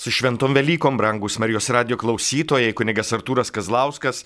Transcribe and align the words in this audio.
Su 0.00 0.10
šventom 0.10 0.54
Velykom, 0.56 0.96
brangus 0.96 1.34
Marijos 1.38 1.66
radio 1.68 1.98
klausytojai, 2.00 2.72
kunigas 2.72 3.10
Artūras 3.12 3.52
Kazlauskas, 3.52 4.22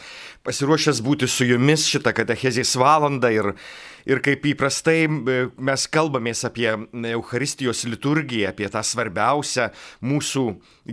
pasiruošęs 0.46 1.00
būti 1.02 1.26
su 1.26 1.48
jumis 1.48 1.88
šitą 1.90 2.12
katechezės 2.14 2.76
valandą 2.78 3.32
ir, 3.34 3.48
ir 4.06 4.20
kaip 4.22 4.46
įprastai 4.52 5.00
e, 5.08 5.34
mes 5.58 5.86
kalbamės 5.90 6.44
apie 6.46 6.68
Euharistijos 7.10 7.82
liturgiją, 7.90 8.52
apie 8.52 8.68
tą 8.70 8.84
svarbiausią 8.86 9.66
mūsų 10.06 10.44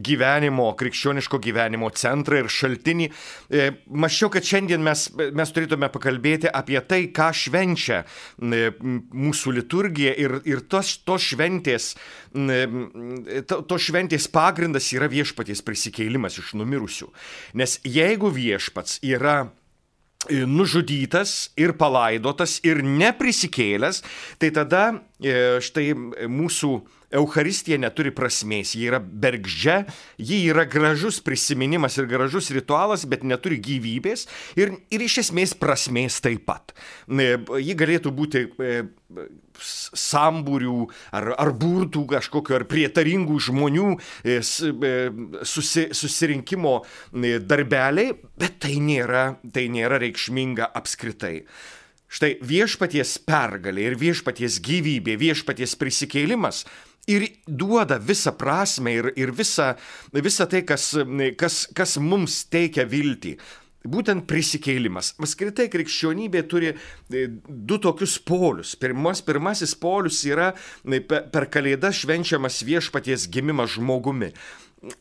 gyvenimo, 0.01 0.71
krikščioniško 0.79 1.37
gyvenimo 1.45 1.91
centrą 1.93 2.41
ir 2.41 2.49
šaltinį. 2.49 3.11
E, 3.53 3.69
Mačiau, 3.85 4.31
kad 4.33 4.49
šiandien 4.49 4.81
mes, 4.81 5.05
mes 5.13 5.53
turėtume 5.53 5.91
pakalbėti 5.93 6.49
apie 6.49 6.81
tai, 6.81 7.03
ką 7.13 7.29
švenčia 7.43 8.01
mūsų 8.41 9.55
liturgija 9.59 10.17
ir, 10.17 10.39
ir 10.49 10.65
tos, 10.65 10.95
tos 11.05 11.29
šventės, 11.29 11.91
to, 12.33 13.61
to 13.67 13.81
šventės 13.85 14.25
pagrindas 14.31 14.70
pagrindas 14.71 14.93
yra 14.95 15.09
viešpaties 15.11 15.61
prisikeilimas 15.61 16.37
iš 16.39 16.53
numirusių. 16.55 17.11
Nes 17.53 17.79
jeigu 17.83 18.31
viešpats 18.31 19.01
yra 19.03 19.51
e, 20.29 20.45
nužudytas 20.45 21.51
ir 21.57 21.73
palaidotas 21.73 22.61
ir 22.63 22.81
neprisikėlęs, 22.83 24.03
tai 24.39 24.51
tada 24.51 25.01
e, 25.19 25.59
štai 25.59 25.91
mūsų 26.27 26.81
Euharistija 27.11 27.77
neturi 27.81 28.13
prasmės, 28.15 28.73
ji 28.77 28.87
yra 28.89 29.01
bergždžia, 29.01 29.81
ji 30.21 30.39
yra 30.51 30.65
gražus 30.69 31.19
prisiminimas 31.23 31.97
ir 31.99 32.07
gražus 32.11 32.51
ritualas, 32.55 33.03
bet 33.09 33.25
neturi 33.27 33.59
gyvybės 33.63 34.27
ir, 34.59 34.75
ir 34.91 35.03
iš 35.03 35.21
esmės 35.25 35.55
prasmės 35.57 36.21
taip 36.23 36.45
pat. 36.47 36.75
Ji 37.11 37.75
galėtų 37.77 38.13
būti 38.15 38.45
e, 38.47 38.71
sambūrių 40.01 40.77
ar, 41.17 41.33
ar 41.35 41.51
burtų 41.57 42.05
kažkokio 42.13 42.57
ar 42.61 42.65
prietaringų 42.71 43.41
žmonių 43.47 43.89
e, 43.97 44.39
e, 44.39 44.95
susi, 45.47 45.89
susirinkimo 45.97 46.79
darbeliai, 47.11 48.15
bet 48.39 48.61
tai 48.63 48.79
nėra, 48.83 49.27
tai 49.51 49.67
nėra 49.73 49.99
reikšminga 50.01 50.71
apskritai. 50.79 51.41
Štai 52.11 52.33
viešpaties 52.43 53.21
pergalė 53.23 53.85
ir 53.87 53.93
viešpaties 53.99 54.57
gyvybė, 54.65 55.13
viešpaties 55.15 55.77
prisikėlimas 55.79 56.65
ir 57.11 57.27
duoda 57.47 57.99
visą 58.01 58.33
prasme 58.37 58.93
ir, 58.99 59.11
ir 59.19 59.33
visą, 59.35 59.73
visą 60.13 60.47
tai, 60.49 60.63
kas, 60.67 60.91
kas, 61.39 61.65
kas 61.75 61.97
mums 62.01 62.43
teikia 62.51 62.87
viltį. 62.89 63.35
Būtent 63.81 64.27
prisikėlimas. 64.29 65.15
Apskritai 65.17 65.65
krikščionybė 65.73 66.43
turi 66.49 66.69
e, 66.69 67.23
du 67.49 67.79
tokius 67.81 68.19
polius. 68.21 68.75
Pirmas, 68.77 69.23
pirmasis 69.25 69.73
polius 69.73 70.19
yra 70.29 70.51
e, 70.53 70.99
per 71.01 71.47
kalėdas 71.49 72.03
švenčiamas 72.03 72.61
viešpaties 72.67 73.25
gimimas 73.33 73.73
žmogumi. 73.79 74.29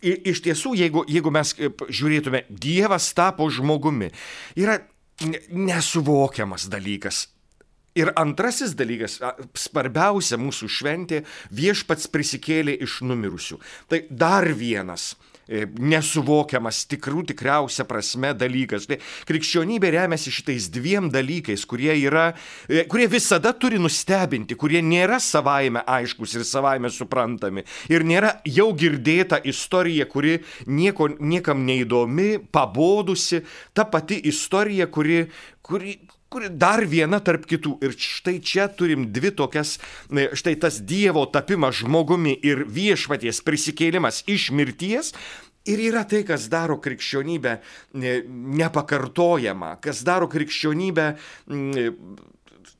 Iš 0.00 0.40
tiesų, 0.46 0.72
jeigu, 0.80 1.04
jeigu 1.08 1.32
mes 1.32 1.52
e, 1.58 1.68
žiūrėtume, 1.68 2.46
Dievas 2.48 3.10
tapo 3.16 3.50
žmogumi, 3.52 4.08
yra 4.56 4.78
nesuvokiamas 5.52 6.70
dalykas. 6.72 7.26
Ir 7.98 8.12
antrasis 8.14 8.76
dalykas, 8.78 9.16
svarbiausia 9.58 10.38
mūsų 10.38 10.68
šventė, 10.70 11.24
viešpats 11.50 12.06
prisikėlė 12.14 12.76
iš 12.86 13.00
numirusių. 13.02 13.56
Tai 13.90 13.98
dar 14.14 14.46
vienas 14.54 15.16
e, 15.50 15.64
nesuvokiamas 15.66 16.84
tikrų 16.92 17.24
tikriausia 17.32 17.82
prasme 17.90 18.30
dalykas. 18.38 18.86
Tai 18.86 19.00
krikščionybė 19.26 19.90
remiasi 19.96 20.30
šitais 20.30 20.68
dviem 20.70 21.08
dalykais, 21.10 21.64
kurie, 21.66 21.90
yra, 21.98 22.28
e, 22.70 22.84
kurie 22.86 23.08
visada 23.10 23.50
turi 23.58 23.82
nustebinti, 23.82 24.54
kurie 24.54 24.84
nėra 24.86 25.18
savaime 25.18 25.82
aiškus 25.82 26.36
ir 26.38 26.46
savaime 26.46 26.92
suprantami. 26.94 27.66
Ir 27.90 28.06
nėra 28.06 28.36
jau 28.46 28.68
girdėta 28.70 29.42
istorija, 29.42 30.06
kuri 30.06 30.38
nieko, 30.70 31.10
niekam 31.18 31.66
neįdomi, 31.66 32.36
pabodusi, 32.54 33.42
ta 33.74 33.88
pati 33.90 34.22
istorija, 34.30 34.86
kuri, 34.94 35.24
kuri, 35.66 35.98
kuri 36.30 36.48
dar 36.54 36.84
viena 36.86 37.18
tarp 37.20 37.46
kitų. 37.50 37.76
Ir 37.84 37.96
štai 37.98 38.38
čia 38.38 38.68
turim 38.70 39.08
dvi 39.10 39.32
tokias, 39.34 39.78
štai 40.10 40.54
tas 40.62 40.78
Dievo 40.86 41.26
tapimas 41.26 41.82
žmogumi 41.82 42.36
ir 42.46 42.64
viešpaties 42.70 43.42
prisikėlimas 43.46 44.22
iš 44.30 44.50
mirties. 44.54 45.14
Ir 45.68 45.82
yra 45.90 46.06
tai, 46.08 46.22
kas 46.24 46.46
daro 46.48 46.78
krikščionybę 46.80 47.58
nepakartojamą, 48.62 49.74
kas 49.84 50.00
daro 50.06 50.30
krikščionybę 50.30 51.10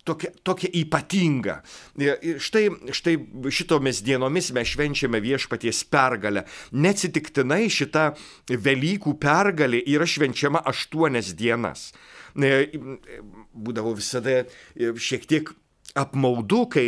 tokia, 0.05 0.33
tokia 0.47 0.71
ypatinga. 0.83 1.61
Ir 2.01 2.41
štai, 2.43 2.67
štai 2.97 3.17
šitomis 3.53 4.03
dienomis 4.07 4.53
mes 4.57 4.73
švenčiame 4.75 5.21
viešpaties 5.25 5.83
pergalę. 5.91 6.47
Neatsitiktinai 6.73 7.67
šita 7.73 8.11
Velykų 8.51 9.17
pergalė 9.21 9.83
yra 9.87 10.09
švenčiama 10.09 10.65
aštuonias 10.71 11.35
dienas 11.39 11.91
būdavo 12.35 13.95
visada 13.97 14.43
e, 14.43 14.93
šiek 14.95 15.27
tiek 15.27 15.51
apmaudu, 15.99 16.65
kai, 16.71 16.87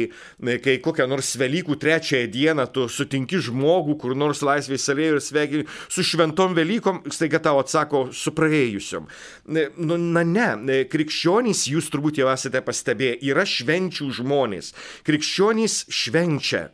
kai 0.63 0.77
kokią 0.83 1.07
nors 1.11 1.35
Velykų 1.41 1.77
trečiąją 1.83 2.29
dieną 2.33 2.67
tu 2.75 2.87
sutinki 2.89 3.41
žmogų, 3.43 3.97
kur 4.03 4.17
nors 4.19 4.43
laisvės 4.47 4.87
salėje 4.87 5.17
ir 5.17 5.23
sveikini 5.25 5.67
su 5.89 6.05
šventom 6.07 6.55
Velykom, 6.59 7.03
staiga 7.15 7.41
tau 7.43 7.61
atsako 7.63 8.05
su 8.17 8.35
praėjusiom. 8.37 9.09
Nu, 9.49 9.99
na 9.99 10.25
ne, 10.27 10.83
krikščionys, 10.93 11.67
jūs 11.73 11.91
turbūt 11.93 12.23
jau 12.23 12.31
esate 12.33 12.63
pastebėję, 12.65 13.19
yra 13.33 13.47
švenčių 13.49 14.13
žmonės. 14.21 14.73
Krikščionys 15.09 15.83
švenčia 15.93 16.69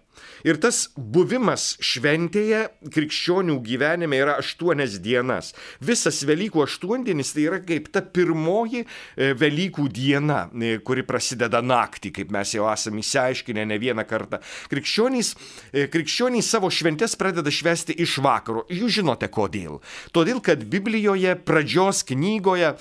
Ir 0.47 0.59
tas 0.63 0.87
buvimas 0.95 1.73
šventėje 1.83 2.69
krikščionių 2.95 3.57
gyvenime 3.65 4.21
yra 4.21 4.37
aštuonias 4.39 4.99
dienas. 5.03 5.51
Visas 5.83 6.21
Velykų 6.29 6.63
aštuondienis 6.63 7.33
tai 7.35 7.47
yra 7.49 7.59
kaip 7.65 7.89
ta 7.95 8.03
pirmoji 8.03 8.85
e, 8.85 9.33
Velykų 9.39 9.89
diena, 9.95 10.45
e, 10.53 10.77
kuri 10.85 11.03
prasideda 11.07 11.63
naktį, 11.65 12.13
kaip 12.21 12.33
mes 12.35 12.55
jau 12.55 12.69
esame 12.71 13.03
įsiaiškinę 13.03 13.67
ne 13.69 13.79
vieną 13.83 14.05
kartą. 14.09 14.41
Krikščionys, 14.71 15.33
e, 15.73 15.89
krikščionys 15.91 16.53
savo 16.55 16.71
šventės 16.71 17.17
pradeda 17.19 17.51
švesti 17.55 17.97
iš 17.99 18.19
vakaro. 18.25 18.67
Jūs 18.71 19.01
žinote 19.01 19.31
kodėl. 19.33 19.81
Todėl, 20.15 20.43
kad 20.45 20.63
Biblijoje 20.71 21.35
pradžios 21.49 22.05
knygoje, 22.09 22.75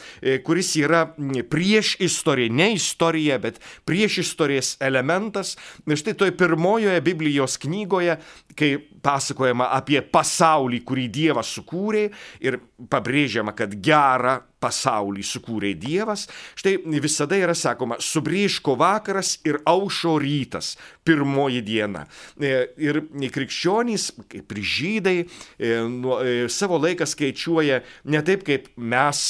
kuris 0.45 0.73
yra 0.79 1.03
prieš 1.49 1.95
istoriją, 2.03 2.53
ne 2.53 2.69
istorija, 2.75 3.37
bet 3.41 3.59
prieš 3.87 4.19
istorijos 4.23 4.75
elementas, 4.83 5.55
štai 5.87 6.15
toje 6.17 6.35
pirmojoje 6.37 7.01
Biblijos 7.05 7.46
Biblijos 7.47 7.57
knygoje, 7.57 8.17
kai 8.57 8.75
pasakojama 9.01 9.71
apie 9.77 10.01
pasaulį, 10.01 10.81
kurį 10.83 11.07
Dievas 11.13 11.51
sukūrė 11.55 12.07
ir 12.43 12.59
pabrėžiama, 12.91 13.55
kad 13.55 13.71
gerą 13.71 14.41
pasaulį 14.63 15.23
sukūrė 15.25 15.73
Dievas, 15.77 16.25
štai 16.57 16.77
visada 17.01 17.37
yra 17.37 17.55
sakoma, 17.57 17.99
subrėžko 18.01 18.77
vakaras 18.79 19.37
ir 19.47 19.59
aušo 19.67 20.17
rytas, 20.21 20.75
pirmoji 21.07 21.61
diena. 21.65 22.05
E, 22.41 22.53
ir 22.81 23.01
krikščionys, 23.33 24.09
kaip 24.31 24.55
ir 24.55 24.61
žydai, 24.61 25.15
e, 25.23 25.69
e, 25.69 26.35
savo 26.51 26.79
laiką 26.81 27.07
skaičiuoja 27.07 27.81
ne 28.11 28.23
taip, 28.27 28.43
kaip 28.47 28.69
mes 28.77 29.23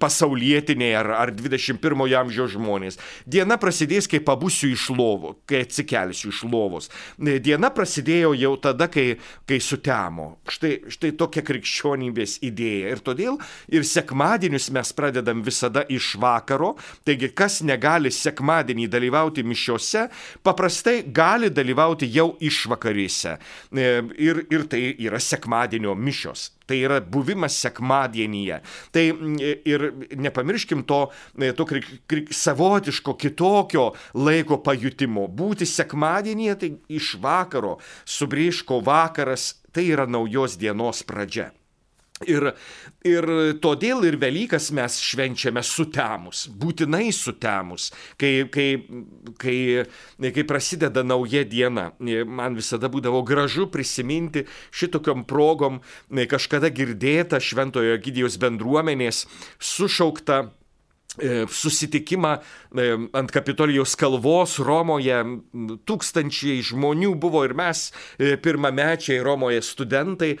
pasaulietiniai 0.00 0.94
ar, 1.00 1.10
ar 1.24 1.32
21 1.34 2.06
amžiaus 2.20 2.54
žmonės. 2.54 3.00
Diena 3.26 3.58
prasidės, 3.60 4.08
kai 4.10 4.20
pabusiu 4.24 4.70
iš 4.74 4.88
lovo, 4.94 5.36
kai 5.48 5.64
atsikelsiu 5.66 6.32
iš 6.32 6.44
lovos. 6.48 6.90
Diena 7.18 7.72
prasidėjo 7.74 8.34
jau 8.38 8.54
tada, 8.62 8.88
kai, 8.92 9.18
kai 9.48 9.60
sutemo. 9.64 10.30
Štai, 10.48 10.74
štai 10.92 11.12
tokia 11.18 11.44
krikščionybės 11.46 12.38
idėja. 12.46 12.94
Ir 12.94 13.04
todėl 13.04 13.38
ir 13.72 13.86
sekmadienį 13.86 14.57
sekmadienius 14.58 14.70
mes 14.70 14.92
pradedam 14.92 15.42
visada 15.42 15.84
iš 15.88 16.16
vakaro, 16.18 16.76
taigi 17.04 17.30
kas 17.34 17.62
negali 17.62 18.10
sekmadienį 18.10 18.88
dalyvauti 18.88 19.44
mišiuose, 19.44 20.08
paprastai 20.42 21.04
gali 21.04 21.50
dalyvauti 21.50 22.08
jau 22.10 22.36
išvakarėse. 22.40 23.38
E, 23.72 24.02
ir, 24.18 24.46
ir 24.50 24.66
tai 24.68 24.94
yra 24.98 25.18
sekmadienio 25.18 25.94
mišios. 25.94 26.52
Tai 26.68 26.76
yra 26.76 27.00
buvimas 27.00 27.56
sekmadienyje. 27.62 28.60
Tai 28.92 29.04
ir 29.64 29.86
nepamirškim 30.16 30.82
to, 30.84 31.08
e, 31.38 31.52
to 31.52 31.64
krik, 31.64 31.86
krik, 32.06 32.32
savotiško 32.32 33.14
kitokio 33.16 33.92
laiko 34.14 34.58
pajutimo. 34.60 35.28
Būti 35.28 35.64
sekmadienyje, 35.64 36.58
tai 36.60 36.74
iš 36.88 37.16
vakaro, 37.22 37.78
subrėžko 38.04 38.82
vakaras, 38.84 39.54
tai 39.72 39.88
yra 39.88 40.04
naujos 40.06 40.58
dienos 40.60 41.00
pradžia. 41.06 41.52
Ir, 42.26 42.48
ir 43.06 43.26
todėl 43.62 44.02
ir 44.08 44.16
Velykas 44.18 44.72
mes 44.74 44.96
švenčiame 45.06 45.62
sutemus, 45.62 46.48
būtinai 46.50 47.12
sutemus, 47.14 47.92
kai, 48.18 48.48
kai, 48.50 48.66
kai, 49.38 49.58
kai 50.34 50.44
prasideda 50.48 51.04
nauja 51.06 51.44
diena. 51.46 51.92
Man 52.26 52.58
visada 52.58 52.90
būdavo 52.90 53.22
gražu 53.28 53.68
prisiminti 53.70 54.48
šitokiom 54.74 55.22
progom 55.30 55.78
kažkada 56.10 56.72
girdėtą 56.74 57.38
Šventojo 57.38 57.94
Gydijos 58.02 58.40
bendruomenės 58.42 59.26
sušauktą 59.62 60.48
susitikimą 61.48 62.32
e, 62.36 63.08
ant 63.12 63.32
Kapitolijos 63.32 63.96
kalvos 63.98 64.58
Romoje. 64.62 65.16
Tūkstančiai 65.88 66.60
žmonių 66.68 67.14
buvo 67.20 67.44
ir 67.46 67.54
mes, 67.58 67.88
e, 68.18 68.36
pirmamečiai 68.36 69.22
Romoje 69.24 69.62
studentai, 69.64 70.34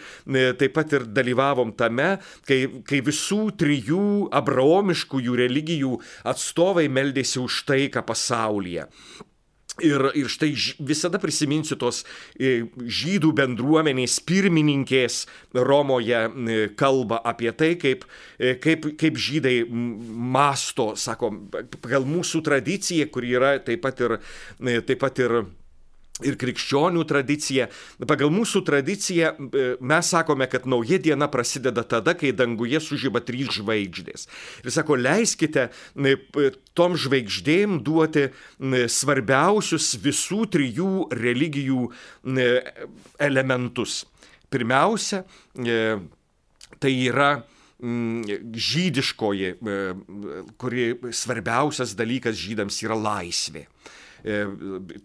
taip 0.58 0.74
pat 0.76 0.92
ir 0.92 1.06
dalyvavom 1.08 1.72
tame, 1.78 2.18
kai, 2.46 2.60
kai 2.86 3.00
visų 3.04 3.40
trijų 3.58 4.28
abraomiškųjų 4.38 5.38
religijų 5.42 5.96
atstovai 6.28 6.88
meldėsi 6.92 7.40
už 7.42 7.64
taiką 7.68 8.04
pasaulyje. 8.06 8.88
Ir, 9.84 10.08
ir 10.18 10.26
štai 10.30 10.50
visada 10.82 11.20
prisiminsiu 11.22 11.76
tos 11.78 12.02
e, 12.34 12.66
žydų 12.74 13.30
bendruomenės 13.38 14.18
pirmininkės 14.26 15.20
Romoje 15.54 16.24
e, 16.26 16.58
kalbą 16.78 17.20
apie 17.22 17.52
tai, 17.54 17.74
kaip, 17.78 18.02
e, 18.38 18.56
kaip, 18.58 18.90
kaip 18.98 19.20
žydai 19.22 19.60
masto, 19.68 20.90
sako, 20.98 21.30
pagal 21.78 22.08
mūsų 22.08 22.42
tradiciją, 22.48 23.06
kuri 23.14 23.36
yra 23.38 23.54
taip 23.62 23.84
pat 23.86 24.02
ir, 24.02 24.18
taip 24.58 24.98
pat 25.04 25.22
ir 25.22 25.40
ir 26.26 26.38
krikščionių 26.38 27.04
tradicija. 27.08 27.68
Pagal 28.08 28.32
mūsų 28.34 28.62
tradiciją 28.66 29.32
e, 29.34 29.66
mes 29.80 30.12
sakome, 30.12 30.48
kad 30.50 30.66
nauja 30.70 30.98
diena 31.02 31.28
prasideda 31.30 31.84
tada, 31.86 32.14
kai 32.18 32.32
danguje 32.36 32.80
sužyba 32.82 33.22
trys 33.24 33.52
žvaigždės. 33.58 34.28
Ir 34.64 34.74
sako, 34.74 34.98
leiskite 34.98 35.68
e, 35.68 36.16
tom 36.78 36.96
žvaigždėm 36.98 37.78
duoti 37.86 38.28
svarbiausius 38.90 39.92
visų 40.02 40.44
trijų 40.54 40.92
religijų 41.14 41.88
elementus. 43.28 44.02
Pirmiausia, 44.48 45.22
e, 45.54 45.98
tai 46.80 46.92
yra 47.04 47.30
žydiškoji, 47.78 49.52
kuri 50.58 50.86
svarbiausias 51.14 51.92
dalykas 51.94 52.34
žydams 52.34 52.80
yra 52.82 52.96
laisvė. 52.98 53.68
E, 54.24 54.40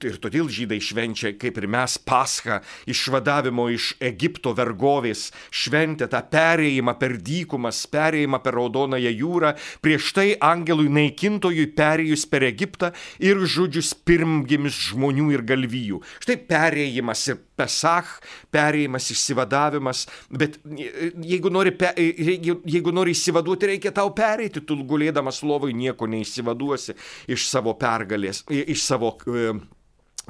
ir 0.10 0.18
todėl 0.22 0.50
žydai 0.52 0.80
švenčia, 0.82 1.34
kaip 1.40 1.60
ir 1.62 1.68
mes, 1.72 1.98
paschą 2.02 2.60
išvadavimo 2.90 3.68
iš 3.74 3.94
Egipto 4.04 4.54
vergovės, 4.58 5.28
šventė 5.54 6.10
tą 6.12 6.24
perėjimą 6.34 6.96
per 7.00 7.18
dykumas, 7.22 7.84
perėjimą 7.94 8.42
per 8.44 8.58
Raudonąją 8.58 9.14
jūrą, 9.14 9.54
prieš 9.86 10.12
tai 10.18 10.28
angelui 10.42 10.90
naikintojui 10.94 11.70
perėjus 11.78 12.26
per 12.30 12.48
Egiptą 12.50 12.94
ir 13.22 13.42
žudžius 13.46 13.94
pirmgimis 14.06 14.80
žmonių 14.90 15.32
ir 15.36 15.46
galvijų. 15.48 16.02
Štai 16.24 16.40
perėjimas 16.50 17.28
ir 17.30 17.42
pesach, 17.60 18.16
perėjimas, 18.54 19.12
išsivadavimas, 19.14 20.06
bet 20.32 20.60
jeigu 20.64 21.52
nori, 21.54 21.76
pe, 21.78 21.92
jeigu, 21.98 22.60
jeigu 22.66 22.96
nori 22.96 23.14
išsivaduoti, 23.16 23.74
reikia 23.74 23.94
tau 23.96 24.14
pereiti, 24.16 24.64
tu 24.66 24.80
gulėdamas 24.90 25.44
lovai 25.46 25.74
nieko 25.78 26.10
neišsivaduosi 26.10 26.98
iš 27.34 27.48
savo 27.50 27.76
pergalės, 27.80 28.44
iš 28.50 28.84
savo 28.86 29.16
e, 29.28 29.54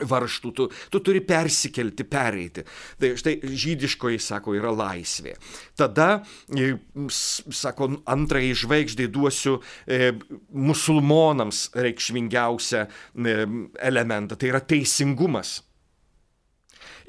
varštų, 0.02 0.52
tu, 0.58 0.68
tu 0.90 1.02
turi 1.06 1.22
persikelti, 1.26 2.06
pereiti. 2.10 2.64
Tai 3.02 3.14
štai 3.20 3.36
žydiškoji, 3.46 4.22
sako, 4.22 4.56
yra 4.58 4.74
laisvė. 4.74 5.36
Tada, 5.78 6.24
e, 6.50 6.74
sako, 7.54 7.92
antrai 8.10 8.52
žvaigždai 8.58 9.10
duosiu 9.14 9.60
e, 9.86 10.16
musulmonams 10.50 11.68
reikšmingiausią 11.78 12.88
e, 12.88 13.38
elementą, 13.92 14.40
tai 14.40 14.54
yra 14.54 14.64
teisingumas. 14.66 15.62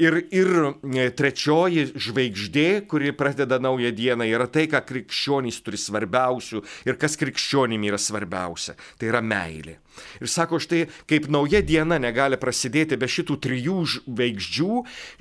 Ir, 0.02 0.16
ir 0.34 0.48
e, 0.90 1.06
trečioji 1.14 1.86
žvaigždė, 1.94 2.84
kuri 2.90 3.12
pradeda 3.14 3.60
naują 3.62 3.92
dieną, 3.94 4.26
yra 4.26 4.48
tai, 4.50 4.66
ką 4.70 4.80
krikščionys 4.88 5.60
turi 5.62 5.78
svarbiausių 5.78 6.62
ir 6.88 6.98
kas 6.98 7.14
krikščionim 7.20 7.84
yra 7.86 8.00
svarbiausia. 8.00 8.74
Tai 8.98 9.10
yra 9.12 9.22
meilė. 9.22 9.78
Ir 10.18 10.30
sako, 10.30 10.58
štai 10.58 10.88
kaip 11.10 11.28
nauja 11.30 11.60
diena 11.62 12.00
negali 12.02 12.38
prasidėti 12.40 12.98
be 12.98 13.06
šitų 13.06 13.38
trijų 13.46 13.76
žvaigždžių, 13.92 14.80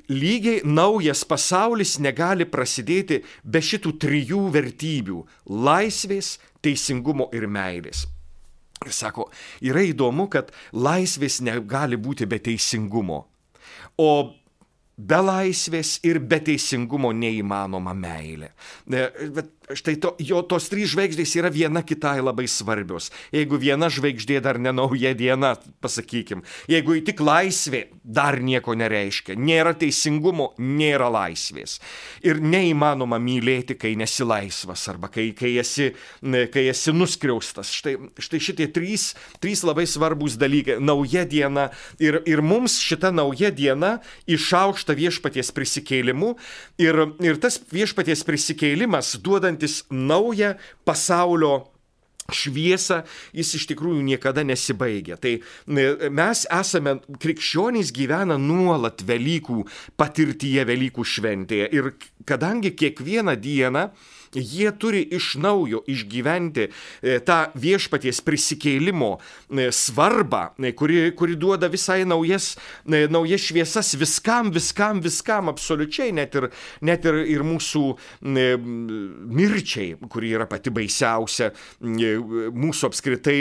lygiai 0.10 0.64
naujas 0.66 1.22
pasaulis 1.30 2.00
negali 2.02 2.50
prasidėti 2.50 3.22
be 3.44 3.62
šitų 3.62 3.94
trijų 4.02 4.48
vertybių- 4.58 5.22
laisvės, 5.70 6.40
teisingumo 6.66 7.30
ir 7.34 7.46
meilės. 7.48 8.08
Ir 8.84 8.92
sako, 8.92 9.30
yra 9.62 9.84
įdomu, 9.86 10.30
kad 10.30 10.52
laisvės 10.74 11.42
negali 11.42 11.96
būti 11.96 12.26
be 12.28 12.40
teisingumo. 12.40 13.26
O 13.98 14.34
be 14.98 15.20
laisvės 15.24 15.98
ir 16.06 16.20
be 16.20 16.40
teisingumo 16.46 17.12
neįmanoma 17.18 17.96
meilė. 17.98 18.52
Bet 18.86 19.63
štai 19.72 19.96
to, 20.02 20.14
jo 20.20 20.42
tos 20.44 20.68
trys 20.72 20.92
žvaigždės 20.94 21.36
yra 21.40 21.52
viena 21.54 21.84
kitai 21.86 22.20
labai 22.24 22.46
svarbios. 22.52 23.10
Jeigu 23.34 23.60
viena 23.62 23.90
žvaigždė 23.94 24.42
dar 24.44 24.60
ne 24.60 24.74
nauja 24.76 25.14
diena, 25.18 25.54
pasakykim, 25.84 26.44
jeigu 26.68 26.98
tik 27.06 27.24
laisvė 27.24 27.86
dar 28.04 28.40
nieko 28.44 28.76
nereiškia, 28.76 29.38
nėra 29.40 29.72
teisingumo, 29.80 30.52
nėra 30.60 31.08
laisvės. 31.14 31.78
Ir 32.26 32.42
neįmanoma 32.44 33.20
mylėti, 33.24 33.78
kai 33.80 33.94
nesi 34.00 34.28
laisvas 34.28 34.84
arba 34.92 35.08
kai, 35.14 35.30
kai, 35.38 35.54
esi, 35.62 35.92
kai 36.22 36.66
esi 36.72 36.94
nuskriaustas. 36.96 37.72
Štai, 37.72 37.96
štai 38.20 38.42
šitie 38.44 38.68
trys, 38.76 39.14
trys 39.44 39.64
labai 39.64 39.88
svarbus 39.90 40.36
dalykai. 40.42 40.80
Nauja 40.84 41.24
diena 41.30 41.70
ir, 42.04 42.20
ir 42.28 42.44
mums 42.44 42.76
šita 42.84 43.14
nauja 43.16 43.54
diena 43.56 43.96
išaukšta 44.28 44.96
viešpaties 45.00 45.54
prisikėlimu 45.56 46.34
ir, 46.82 47.00
ir 47.24 47.40
tas 47.42 47.62
viešpaties 47.72 48.26
prisikėlimas 48.28 49.16
duoda 49.24 49.54
rodantis 49.64 49.86
naują 49.90 50.56
pasaulio 50.86 51.70
šviesą, 52.32 53.04
jis 53.36 53.50
iš 53.56 53.66
tikrųjų 53.68 54.02
niekada 54.02 54.44
nesibaigia. 54.44 55.18
Tai 55.18 55.34
e, 55.36 56.10
mes 56.10 56.46
esame, 56.48 57.02
krikščionys 57.20 57.92
gyvena 57.92 58.38
nuolat 58.40 59.04
Velykų 59.04 59.66
patirtyje, 59.98 60.64
Velykų 60.66 61.04
šventėje. 61.04 61.68
Ir 61.76 61.92
kadangi 62.26 62.72
kiekvieną 62.72 63.36
dieną 63.36 63.90
Jie 64.36 64.72
turi 64.80 65.02
iš 65.16 65.34
naujo 65.42 65.84
išgyventi 65.90 66.68
e, 66.68 67.18
tą 67.26 67.40
viešpaties 67.60 68.22
prisikėlimo 68.26 69.12
e, 69.18 69.70
svarbą, 69.74 70.44
e, 70.60 70.74
kuri, 70.78 71.12
kuri 71.18 71.38
duoda 71.40 71.70
visai 71.72 72.04
naujas, 72.08 72.54
naujas 72.86 73.48
šviesas 73.48 73.94
viskam, 74.00 74.52
viskam, 74.54 75.02
viskam, 75.04 75.52
absoliučiai, 75.52 76.14
net 76.16 76.38
ir, 76.40 76.50
net 76.82 77.06
ir, 77.10 77.20
ir 77.36 77.46
mūsų 77.48 77.84
mirčiai, 78.24 79.94
kuri 80.12 80.34
yra 80.38 80.48
pati 80.50 80.74
baisiausia, 80.74 81.52
mūsų 81.84 82.90
apskritai 82.90 83.40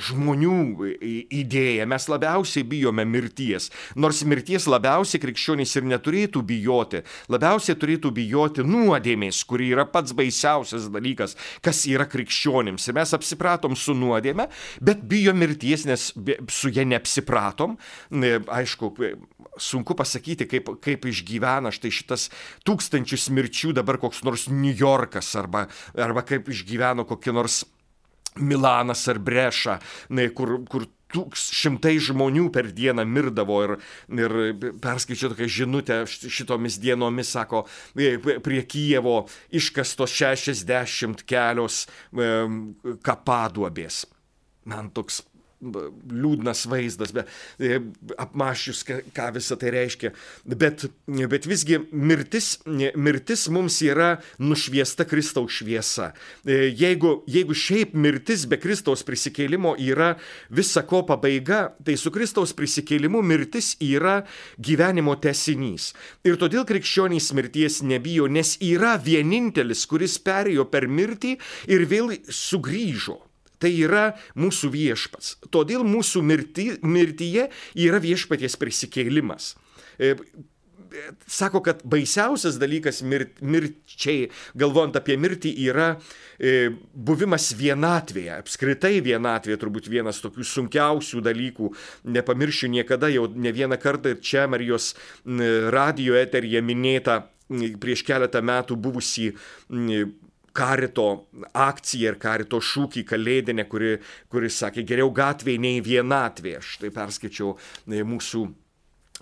žmonių 0.00 0.88
idėja. 1.32 1.86
Mes 1.88 2.06
labiausiai 2.08 2.64
bijome 2.68 3.04
mirties. 3.08 3.68
Nors 3.96 4.22
mirties 4.28 4.66
labiausiai 4.70 5.20
krikščionys 5.20 5.74
ir 5.76 5.88
neturėtų 5.90 6.42
bijoti. 6.48 7.02
Labiausiai 7.32 7.76
turėtų 7.76 8.12
bijoti 8.16 8.64
nuodėmės, 8.64 9.42
kuri 9.48 9.72
yra 9.74 9.84
pats 9.88 10.14
baisiausias 10.16 10.88
dalykas, 10.92 11.36
kas 11.64 11.84
yra 11.90 12.06
krikščionims. 12.08 12.88
Ir 12.88 12.96
mes 12.96 13.12
apsipratom 13.16 13.76
su 13.76 13.96
nuodėme, 13.96 14.48
bet 14.80 15.04
bijo 15.08 15.36
mirties, 15.36 15.84
nes 15.88 16.08
su 16.48 16.72
ja 16.72 16.86
neapsipratom. 16.88 17.76
Aišku, 18.12 18.94
sunku 19.60 19.96
pasakyti, 19.98 20.48
kaip, 20.48 20.72
kaip 20.80 21.04
išgyvena 21.10 21.72
štai 21.74 21.92
šitas 21.92 22.30
tūkstančius 22.64 23.28
mirčių 23.34 23.76
dabar 23.76 24.00
koks 24.00 24.24
nors 24.24 24.48
New 24.48 24.72
Yorkas 24.72 25.34
arba, 25.36 25.66
arba 25.92 26.24
kaip 26.24 26.48
išgyveno 26.48 27.04
kokie 27.08 27.36
nors 27.36 27.62
Milanas 28.40 29.06
ar 29.12 29.18
Breša, 29.20 29.78
kur, 30.36 30.60
kur 30.70 30.86
tūks, 31.12 31.50
šimtai 31.52 31.96
žmonių 32.02 32.46
per 32.54 32.70
dieną 32.72 33.04
mirdavo 33.08 33.58
ir, 33.66 33.74
ir 34.16 34.36
perskaičiau 34.82 35.32
tokią 35.32 35.48
žinutę 35.58 35.98
šitomis 36.08 36.78
dienomis, 36.82 37.32
sako, 37.36 37.66
e, 37.96 38.16
prie 38.44 38.62
Kijevo 38.64 39.26
iškastos 39.52 40.14
60 40.16 41.26
kelios 41.28 41.84
kapaduobės. 43.04 44.04
Man 44.68 44.92
toks 44.94 45.20
liūdnas 45.62 46.64
vaizdas, 46.70 47.12
be, 47.14 47.24
e, 47.62 47.78
apmašius, 48.20 48.82
ką, 48.86 49.28
visą 49.36 49.56
tai 49.60 49.72
reiškia. 49.74 50.12
Bet, 50.48 50.86
bet 51.06 51.46
visgi 51.48 51.78
mirtis, 51.92 52.56
mirtis 52.66 53.46
mums 53.52 53.78
yra 53.86 54.16
nušviesta 54.42 55.06
Kristaus 55.08 55.60
šviesa. 55.60 56.12
E, 56.44 56.72
jeigu, 56.78 57.20
jeigu 57.30 57.56
šiaip 57.56 57.94
mirtis 57.94 58.46
be 58.50 58.58
Kristaus 58.62 59.04
prisikėlimo 59.06 59.76
yra 59.80 60.14
visa 60.50 60.84
ko 60.86 61.04
pabaiga, 61.06 61.64
tai 61.84 61.96
su 62.00 62.12
Kristaus 62.14 62.54
prisikėlimu 62.56 63.22
mirtis 63.22 63.74
yra 63.82 64.22
gyvenimo 64.58 65.16
tesinys. 65.22 65.92
Ir 66.26 66.38
todėl 66.40 66.66
krikščionys 66.68 67.32
mirties 67.36 67.82
nebijo, 67.86 68.28
nes 68.28 68.56
yra 68.62 68.96
vienintelis, 69.02 69.86
kuris 69.90 70.18
perėjo 70.22 70.66
per 70.70 70.88
mirtį 70.90 71.36
ir 71.70 71.86
vėl 71.90 72.16
sugrįžo. 72.28 73.20
Tai 73.62 73.70
yra 73.70 74.06
mūsų 74.34 74.72
viešpats. 74.74 75.36
Todėl 75.54 75.84
mūsų 75.86 76.24
mirti, 76.26 76.72
mirtyje 76.82 77.48
yra 77.78 78.00
viešpaties 78.02 78.58
prisikėlimas. 78.58 79.52
E, 80.02 80.16
sako, 81.26 81.60
kad 81.64 81.82
baisiausias 81.88 82.58
dalykas 82.60 83.02
mir, 83.06 83.26
mirčiai, 83.40 84.28
galvojant 84.58 84.96
apie 84.98 85.16
mirtį, 85.20 85.52
yra 85.68 85.88
e, 86.38 86.72
buvimas 86.92 87.52
vienatvėje. 87.58 88.38
Apskritai 88.42 88.96
vienatvė 89.04 89.58
turbūt 89.60 89.88
vienas 89.92 90.20
tokių 90.24 90.46
sunkiausių 90.48 91.22
dalykų. 91.24 91.70
Nepamiršiu 92.18 92.72
niekada, 92.72 93.12
jau 93.12 93.28
ne 93.30 93.54
vieną 93.54 93.78
kartą 93.82 94.16
ir 94.16 94.22
čia 94.24 94.48
Marijos 94.50 94.92
radio 95.72 96.18
eterija 96.18 96.62
minėta 96.64 97.22
prieš 97.80 98.04
keletą 98.08 98.42
metų 98.44 98.78
buvusį 98.80 99.32
karito 100.56 101.08
akciją 101.52 102.12
ir 102.12 102.18
karito 102.22 102.60
šūkį 102.62 103.04
kalėdinę, 103.08 103.66
kuri, 103.70 103.96
kuris 104.32 104.60
sakė, 104.62 104.86
geriau 104.88 105.12
gatvėje 105.14 105.62
nei 105.62 105.84
vienatvė. 105.84 106.58
Aš 106.62 106.76
tai 106.82 106.92
perskaičiau 106.94 107.54
e, 107.56 108.02
mūsų 108.06 108.48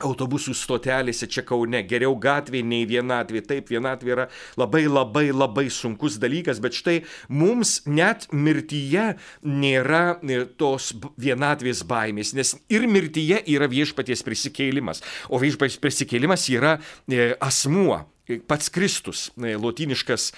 autobusų 0.05 0.55
stotelėse 0.57 1.29
čia 1.31 1.45
Kaune, 1.47 1.83
geriau 1.89 2.15
gatvėje 2.21 2.67
nei 2.67 2.87
vienatvė. 2.89 3.43
Taip, 3.47 3.71
vienatvė 3.73 4.15
yra 4.15 4.27
labai 4.61 4.85
labai 4.89 5.27
labai 5.33 5.67
sunkus 5.73 6.19
dalykas, 6.23 6.61
bet 6.63 6.77
štai 6.77 6.97
mums 7.29 7.81
net 7.89 8.27
mirtyje 8.33 9.15
nėra 9.45 10.21
e, 10.23 10.45
tos 10.61 10.93
vienatvės 11.21 11.85
baimės, 11.89 12.35
nes 12.39 12.55
ir 12.73 12.87
mirtyje 12.91 13.43
yra 13.55 13.69
viešpaties 13.71 14.25
prisikėlimas, 14.27 15.05
o 15.29 15.41
viešpaties 15.43 15.81
prisikėlimas 15.83 16.49
yra 16.53 16.79
e, 17.07 17.35
asmuo, 17.41 18.05
pats 18.49 18.71
Kristus, 18.73 19.31
lotiniškas 19.37 20.31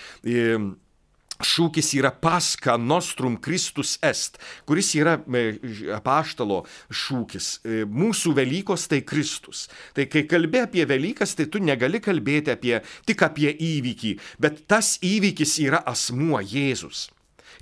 šūkis 1.42 1.92
yra 1.98 2.10
paska 2.14 2.76
nostrum 2.78 3.36
Kristus 3.42 3.96
est, 4.04 4.38
kuris 4.68 4.92
yra 4.98 5.18
e, 5.18 5.44
apaštalo 5.96 6.62
šūkis. 6.90 7.48
E, 7.64 7.82
mūsų 7.88 8.34
Velykos 8.38 8.88
tai 8.90 9.02
Kristus. 9.06 9.66
Tai 9.96 10.06
kai 10.10 10.24
kalbė 10.30 10.66
apie 10.66 10.86
Velykas, 10.88 11.36
tai 11.38 11.48
tu 11.50 11.62
negali 11.62 12.02
kalbėti 12.02 12.54
apie, 12.54 12.78
tik 13.08 13.24
apie 13.26 13.50
įvykį, 13.52 14.14
bet 14.42 14.64
tas 14.70 14.96
įvykis 15.02 15.58
yra 15.66 15.82
asmuo 15.88 16.40
Jėzus. 16.42 17.08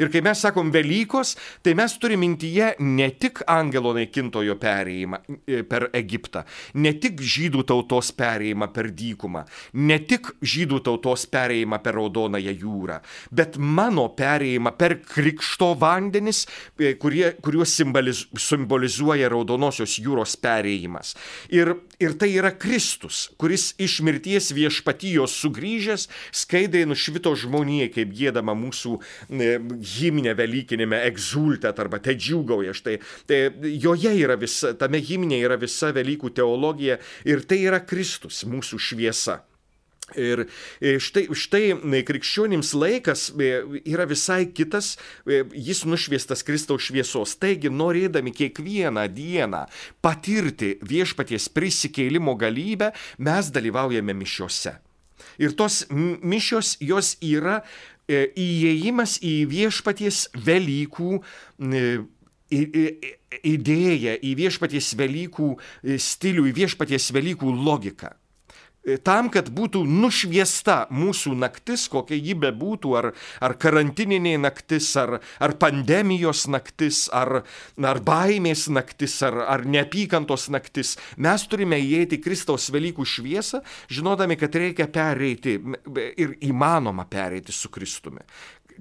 Ir 0.00 0.08
kai 0.08 0.22
mes 0.24 0.40
sakom 0.40 0.70
Velykos, 0.72 1.34
tai 1.64 1.74
mes 1.76 1.98
turime 2.00 2.20
mintyje 2.20 2.74
ne 2.80 3.08
tik 3.20 3.42
angelo 3.48 3.92
naikintojo 3.96 4.56
perėjimą 4.60 5.20
e, 5.48 5.62
per 5.68 5.88
Egiptą, 5.96 6.44
ne 6.80 6.92
tik 7.00 7.20
žydų 7.20 7.64
tautos 7.68 8.10
perėjimą 8.16 8.70
per 8.74 8.90
dykumą, 8.96 9.44
ne 9.80 9.98
tik 10.08 10.32
žydų 10.40 10.82
tautos 10.86 11.26
perėjimą 11.32 11.80
per 11.84 11.96
Raudonąją 11.98 12.54
jūrą, 12.62 12.98
bet 13.32 13.56
mano 13.56 14.06
perėjimą 14.16 14.74
per 14.80 14.98
Krikšto 15.04 15.72
vandenis, 15.80 16.44
e, 16.78 16.94
kurie, 17.00 17.32
kuriuos 17.44 17.74
simboliz, 17.80 18.24
simbolizuoja 18.36 19.30
Raudonosios 19.32 19.98
jūros 20.00 20.36
perėjimas. 20.40 21.14
Ir, 21.52 21.74
ir 22.00 22.16
tai 22.20 22.30
yra 22.36 22.52
Kristus, 22.56 23.28
kuris 23.40 23.70
iš 23.80 24.00
mirties 24.06 24.52
viešpatijos 24.56 25.36
sugrįžęs 25.40 26.08
skaidriai 26.44 26.88
nušvito 26.88 27.34
žmonijai, 27.36 27.90
kaip 27.94 28.12
gėdama 28.16 28.56
mūsų 28.58 28.96
himne 29.96 30.34
Velykinėme 30.38 31.02
egzultet 31.08 31.78
arba 31.82 32.00
te 32.02 32.14
džiugauja. 32.16 32.74
Štai, 32.76 32.98
tai 33.28 33.42
joje 33.82 34.14
yra 34.16 34.38
visa, 34.40 34.74
tame 34.78 35.02
himne 35.04 35.40
yra 35.40 35.58
visa 35.60 35.92
Velykų 35.96 36.34
teologija 36.40 37.00
ir 37.28 37.46
tai 37.48 37.62
yra 37.66 37.82
Kristus, 37.84 38.44
mūsų 38.48 38.80
šviesa. 38.90 39.40
Ir 40.18 40.46
štai, 40.80 41.28
štai 41.36 42.02
krikščionims 42.06 42.72
laikas 42.74 43.28
e, 43.30 43.50
yra 43.86 44.06
visai 44.10 44.48
kitas, 44.50 44.96
e, 45.22 45.44
jis 45.54 45.84
nušviestas 45.86 46.42
Kristaus 46.46 46.88
šviesos. 46.88 47.36
Taigi, 47.40 47.70
norėdami 47.70 48.34
kiekvieną 48.34 49.06
dieną 49.14 49.64
patirti 50.02 50.76
viešpaties 50.82 51.50
prisikėlimo 51.54 52.36
galybę, 52.40 52.92
mes 53.18 53.52
dalyvaujame 53.54 54.16
mišiuose. 54.16 54.78
Ir 55.40 55.52
tos 55.56 55.84
mišios 55.92 56.78
jos 56.80 57.14
yra 57.24 57.60
E, 57.60 57.89
įėjimas 58.10 59.18
į 59.22 59.34
viešpaties 59.50 60.28
Velykų 60.46 61.20
e, 61.20 61.84
idėją, 62.50 64.16
į 64.26 64.32
viešpaties 64.38 64.94
Velykų 64.98 65.50
e, 65.54 65.98
stilių, 66.02 66.48
į 66.50 66.56
viešpaties 66.62 67.10
Velykų 67.14 67.54
logiką. 67.54 68.14
E, 68.80 68.96
tam, 68.96 69.28
kad 69.32 69.50
būtų 69.52 69.82
nušviesta 69.84 70.86
mūsų 70.94 71.34
naktis, 71.36 71.84
kokia 71.92 72.16
ji 72.16 72.32
bebūtų, 72.40 72.94
ar, 72.96 73.10
ar 73.44 73.54
karantininė 73.60 74.38
naktis, 74.40 74.88
ar, 74.96 75.18
ar 75.36 75.54
pandemijos 75.60 76.46
naktis, 76.48 77.02
ar, 77.12 77.42
ar 77.76 78.00
baimės 78.04 78.68
naktis, 78.72 79.18
ar, 79.26 79.36
ar 79.44 79.66
neapykantos 79.68 80.48
naktis, 80.54 80.94
mes 81.20 81.44
turime 81.50 81.76
įeiti 81.76 82.22
Kristaus 82.24 82.70
Velykų 82.72 83.04
šviesą, 83.04 83.60
žinodami, 83.92 84.40
kad 84.40 84.56
reikia 84.56 84.88
pereiti 84.88 85.58
ir 86.16 86.38
įmanoma 86.48 87.04
pereiti 87.10 87.52
su 87.52 87.68
Kristumi. 87.68 88.24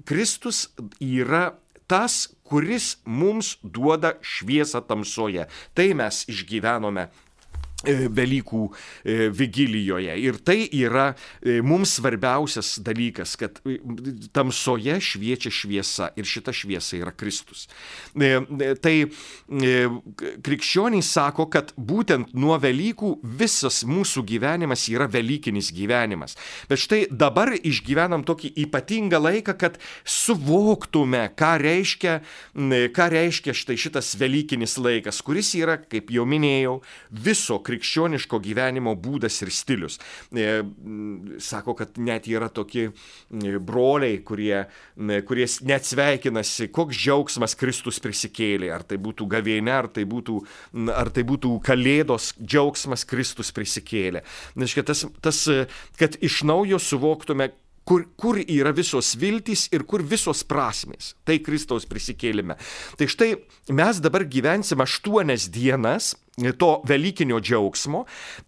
Kristus 0.08 0.70
yra 0.96 1.50
tas, 1.90 2.30
kuris 2.48 2.96
mums 3.04 3.58
duoda 3.62 4.14
šviesą 4.22 4.80
tamsoje. 4.86 5.44
Tai 5.74 5.88
mes 5.98 6.24
išgyvenome 6.30 7.10
Velykų 7.88 8.62
e, 8.68 9.28
vigilijoje. 9.32 10.12
Ir 10.20 10.36
tai 10.44 10.66
yra 10.76 11.14
e, 11.40 11.60
mums 11.64 11.94
svarbiausias 11.96 12.74
dalykas, 12.84 13.36
kad 13.40 13.56
tamsoje 14.36 14.98
šviečia 15.00 15.52
šviesa 15.54 16.10
ir 16.20 16.28
šita 16.28 16.52
šviesa 16.52 16.98
yra 16.98 17.14
Kristus. 17.16 17.66
Tai 18.12 18.94
krikščionys 20.44 21.08
sako, 21.14 21.46
kad 21.52 21.72
būtent 21.76 22.34
nuo 22.36 22.58
Velykų 22.60 23.14
visas 23.40 23.80
mūsų 23.88 24.26
gyvenimas 24.28 24.84
yra 24.92 25.08
Velykinis 25.10 25.72
gyvenimas. 25.72 26.36
Bet 26.68 26.82
štai 26.84 27.06
dabar 27.10 27.54
išgyvenam 27.56 28.26
tokį 28.28 28.52
ypatingą 28.66 29.22
laiką, 29.24 29.56
kad 29.60 29.80
suvoktume, 30.04 31.24
ką 31.38 31.54
reiškia, 31.64 32.18
ką 32.96 33.08
reiškia 33.16 33.56
štai 33.56 33.78
šitas 33.80 34.12
Velykinis 34.20 34.76
laikas, 34.80 35.22
kuris 35.24 35.54
yra, 35.58 35.78
kaip 35.80 36.12
jau 36.12 36.28
minėjau, 36.28 36.80
viso 37.10 37.60
krikščioniško 37.70 38.40
gyvenimo 38.42 38.94
būdas 38.98 39.40
ir 39.44 39.52
stilius. 39.54 39.98
E, 40.34 40.60
sako, 41.42 41.76
kad 41.78 41.98
net 42.02 42.28
yra 42.30 42.50
tokie 42.52 42.90
broliai, 43.30 44.20
kurie, 44.26 44.64
kurie 45.28 45.46
net 45.68 45.88
sveikinasi, 45.88 46.70
koks 46.74 46.98
džiaugsmas 46.98 47.56
Kristus 47.60 48.00
prisikėlė. 48.02 48.72
Ar 48.74 48.84
tai 48.86 49.00
būtų 49.02 49.28
gavėnė, 49.30 49.74
ar 49.76 49.90
tai 49.94 50.06
būtų, 50.10 50.40
ar 50.94 51.12
tai 51.14 51.24
būtų 51.28 51.56
kalėdos 51.66 52.34
džiaugsmas 52.40 53.06
Kristus 53.08 53.52
prisikėlė. 53.56 54.24
Nežinau, 54.60 54.86
tas, 54.90 55.06
tas, 55.22 55.42
kad 56.00 56.18
iš 56.24 56.42
naujo 56.48 56.80
suvoktume, 56.82 57.50
kur, 57.90 58.06
kur 58.14 58.38
yra 58.38 58.70
visos 58.70 59.16
viltys 59.18 59.66
ir 59.74 59.82
kur 59.82 60.04
visos 60.06 60.44
prasmės. 60.46 61.16
Tai 61.26 61.40
Kristaus 61.42 61.88
prisikėlime. 61.90 62.54
Tai 62.94 63.10
štai 63.10 63.32
mes 63.74 63.98
dabar 63.98 64.22
gyvensim 64.30 64.78
aštuonias 64.84 65.48
dienas 65.50 66.14
to 66.56 66.70
Velykinio 66.88 67.40
džiaugsmo 67.42 68.04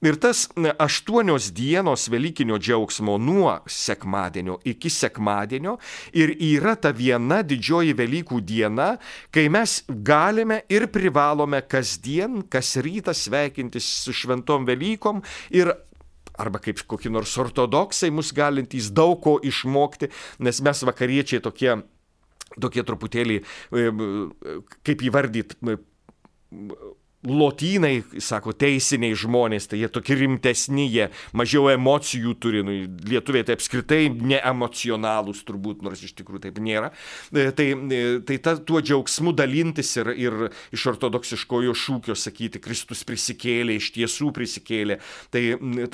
ir 0.07 0.17
tas 0.23 0.47
aštuonios 0.79 1.51
dienos 1.53 2.07
Velykinio 2.09 2.57
džiaugsmo 2.63 3.19
nuo 3.19 3.59
sekmadienio 3.67 4.61
iki 4.65 4.91
sekmadienio 4.91 5.77
ir 6.13 6.37
yra 6.39 6.77
ta 6.77 6.95
viena 6.95 7.43
didžioji 7.43 7.97
Velykų 7.99 8.41
diena, 8.47 8.97
kai 9.35 9.49
mes 9.53 9.83
galime 9.89 10.63
ir 10.73 10.87
privalome 10.95 11.61
kasdien, 11.69 12.45
kas 12.49 12.77
rytą 12.79 13.15
sveikintis 13.15 13.89
su 14.07 14.15
šventom 14.17 14.65
Velykom 14.69 15.23
ir 15.51 15.75
arba 16.39 16.61
kaip 16.63 16.81
kokie 16.89 17.11
nors 17.13 17.35
ortodoksai 17.39 18.11
mus 18.15 18.33
galintys 18.37 18.91
daug 18.95 19.19
ko 19.23 19.39
išmokti, 19.43 20.11
nes 20.41 20.61
mes 20.65 20.85
vakariečiai 20.89 21.43
tokie, 21.45 21.77
tokie 22.61 22.85
truputėlį, 22.89 23.41
e, 23.43 23.87
kaip 24.87 25.05
įvardyt, 25.09 25.57
lotynai, 27.23 28.03
sako, 28.19 28.51
teisiniai 28.57 29.15
žmonės, 29.19 29.69
tai 29.71 29.79
jie 29.83 29.89
tokie 29.93 30.17
rimtesni, 30.19 30.89
jie 30.91 31.09
mažiau 31.39 31.69
emocijų 31.71 32.35
turi, 32.43 32.63
nu, 32.67 32.75
lietuviai 33.07 33.47
tai 33.47 33.55
apskritai 33.55 34.09
neemocionalūs 34.11 35.45
turbūt, 35.47 35.85
nors 35.87 36.03
iš 36.03 36.17
tikrųjų 36.19 36.43
taip 36.49 36.59
nėra. 36.63 36.91
E, 37.31 37.45
tai, 37.55 37.69
e, 37.79 38.01
tai 38.27 38.39
ta, 38.43 38.57
tuo 38.59 38.83
džiaugsmu 38.83 39.35
dalintis 39.39 39.95
ir, 40.01 40.11
ir 40.19 40.39
iš 40.75 40.89
ortodoksiškojo 40.95 41.77
šūkio 41.79 42.17
sakyti, 42.19 42.63
Kristus 42.63 43.05
prisikėlė, 43.07 43.79
iš 43.79 43.93
tiesų 43.95 44.33
prisikėlė. 44.35 44.99
Tai, 45.31 45.45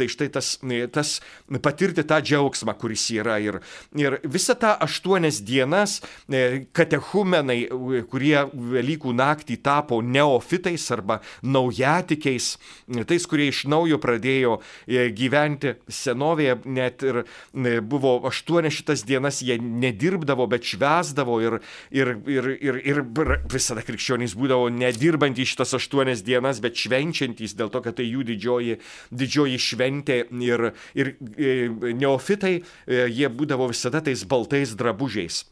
tai 0.01 0.09
štai 0.09 0.31
tas, 0.33 0.55
tas 0.97 1.13
patirti 1.61 2.07
tą 2.09 2.23
džiaugsmą, 2.25 2.73
kuris 2.81 3.05
yra. 3.13 3.37
Ir, 3.45 3.61
ir 4.01 4.19
visą 4.25 4.57
tą 4.57 4.73
aštuonias 4.89 5.43
dienas 5.45 5.99
e, 6.25 6.65
katechumenai, 6.73 7.61
kurie 8.09 8.37
Velykų 8.49 9.13
naktį 9.13 9.61
tapo 9.65 10.01
neofitais 10.05 10.89
arba 10.95 11.18
arba 11.19 11.49
naujatikiais, 11.59 12.59
tais, 13.07 13.27
kurie 13.27 13.49
iš 13.51 13.67
naujo 13.69 13.99
pradėjo 13.99 14.59
e, 14.87 15.11
gyventi 15.11 15.75
senovėje, 15.89 16.59
net 16.67 17.03
ir 17.03 17.23
e, 17.23 17.81
buvo 17.81 18.27
aštuonias 18.29 18.75
šitas 18.75 19.05
dienas, 19.05 19.43
jie 19.43 19.59
nedirbdavo, 19.59 20.47
bet 20.49 20.65
švesdavo 20.65 21.41
ir, 21.41 21.59
ir, 21.91 22.15
ir, 22.27 22.51
ir, 22.61 22.81
ir 22.85 23.03
visada 23.51 23.83
krikščionys 23.83 24.37
būdavo 24.39 24.69
nedirbantys 24.71 25.55
šitas 25.55 25.75
aštuonias 25.79 26.23
dienas, 26.23 26.61
bet 26.61 26.79
švenčiantys 26.79 27.57
dėl 27.59 27.71
to, 27.71 27.83
kad 27.83 27.99
tai 27.99 28.09
jų 28.09 28.27
didžioji, 28.29 28.79
didžioji 29.11 29.59
šventė 29.59 30.25
ir, 30.45 30.71
ir 30.95 31.15
e, 31.37 31.69
neofitai, 31.99 32.59
jie 32.89 33.29
būdavo 33.29 33.71
visada 33.73 34.03
tais 34.05 34.25
baltais 34.29 34.75
drabužiais. 34.79 35.45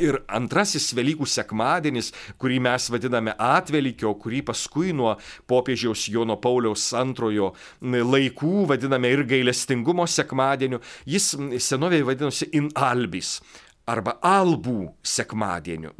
Ir 0.00 0.22
antrasis 0.32 0.86
Velykų 0.96 1.26
sekmadienis, 1.28 2.12
kurį 2.40 2.62
mes 2.64 2.88
vadiname 2.92 3.34
atvelykio, 3.36 4.14
kurį 4.22 4.40
paskui 4.48 4.94
nuo 4.96 5.18
popiežiaus 5.50 6.06
Jono 6.08 6.38
Pauliaus 6.40 6.86
antrojo 6.96 7.50
laikų 7.82 8.66
vadiname 8.70 9.10
ir 9.12 9.26
gailestingumo 9.28 10.06
sekmadieniu, 10.08 10.80
jis 11.04 11.34
senovėje 11.66 12.08
vadinosi 12.08 12.48
in 12.56 12.70
albis 12.72 13.40
arba 13.92 14.16
albų 14.22 14.94
sekmadieniu 15.04 15.92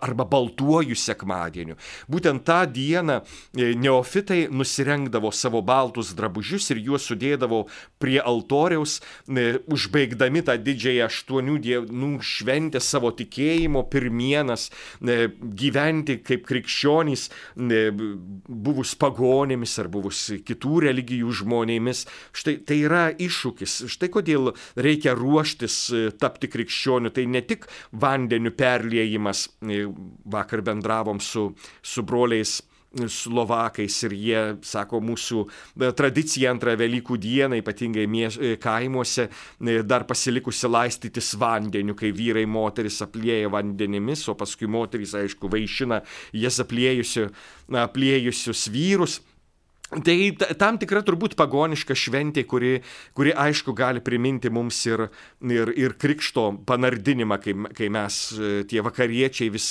arba 0.00 0.24
baltuoju 0.28 0.96
sekmadieniu. 0.98 1.76
Būtent 2.10 2.44
tą 2.46 2.62
dieną 2.70 3.20
e, 3.20 3.74
neofitai 3.78 4.46
nusirengdavo 4.50 5.30
savo 5.34 5.62
baltus 5.62 6.12
drabužius 6.16 6.70
ir 6.72 6.80
juos 6.82 7.06
sudėdavo 7.10 7.64
prie 8.02 8.18
altoriaus, 8.20 8.98
e, 9.28 9.58
užbaigdami 9.72 10.42
tą 10.46 10.56
didžiąją 10.62 11.06
aštuonių 11.06 11.58
dienų 11.66 12.10
šventę 12.24 12.82
savo 12.82 13.12
tikėjimo 13.16 13.84
pirmienas, 13.92 14.70
e, 15.00 15.28
gyventi 15.30 16.18
kaip 16.26 16.46
krikščionys, 16.46 17.28
buvus 17.56 18.94
pagonėmis 18.98 19.76
ar 19.82 19.88
buvus 19.92 20.22
kitų 20.46 20.80
religijų 20.86 21.32
žmonėmis. 21.42 22.04
Štai 22.36 22.56
tai 22.66 22.80
yra 22.86 23.04
iššūkis. 23.12 23.76
Štai 23.92 24.08
kodėl 24.12 24.52
reikia 24.76 25.14
ruoštis 25.16 25.76
tapti 26.20 26.50
krikščioniu. 26.50 27.12
Tai 27.14 27.26
ne 27.30 27.42
tik 27.46 27.66
vandeniu 27.92 28.52
perliejimas, 28.56 29.46
vakar 30.24 30.62
bendravom 30.66 31.20
su, 31.20 31.50
su 31.82 32.02
broliais 32.06 32.60
slovakais 33.04 33.96
ir 34.06 34.14
jie, 34.16 34.40
sako, 34.64 35.00
mūsų 35.04 35.42
e, 35.44 35.90
tradicija 35.96 36.52
antrą 36.54 36.76
Velykų 36.78 37.18
dieną, 37.20 37.58
ypatingai 37.60 38.06
mies, 38.10 38.38
e, 38.38 38.56
kaimuose, 38.60 39.28
e, 39.28 39.78
dar 39.84 40.06
pasilikusi 40.08 40.70
laistytis 40.70 41.34
vandeniu, 41.40 41.96
kai 41.98 42.12
vyrai 42.16 42.46
moteris 42.48 43.02
aplieja 43.04 43.50
vandenimis, 43.52 44.26
o 44.32 44.36
paskui 44.38 44.70
moteris, 44.70 45.14
aišku, 45.18 45.50
vaišina 45.52 46.02
jas 46.36 46.60
apliejusius, 46.64 47.32
apliejusius 47.84 48.68
vyrus. 48.72 49.20
Tai 49.86 50.14
tam 50.58 50.80
tikra 50.82 50.98
turbūt 51.06 51.36
pagoniška 51.38 51.94
šventė, 51.94 52.42
kuri, 52.50 52.80
kuri 53.14 53.30
aišku 53.30 53.70
gali 53.78 54.00
priminti 54.02 54.50
mums 54.50 54.80
ir, 54.88 55.04
ir, 55.46 55.70
ir 55.78 55.92
krikšto 55.94 56.48
panardinimą, 56.66 57.36
kai, 57.38 57.54
kai 57.70 57.86
mes 57.94 58.16
e, 58.34 58.48
tie 58.66 58.82
vakariečiai 58.82 59.52
vis, 59.54 59.68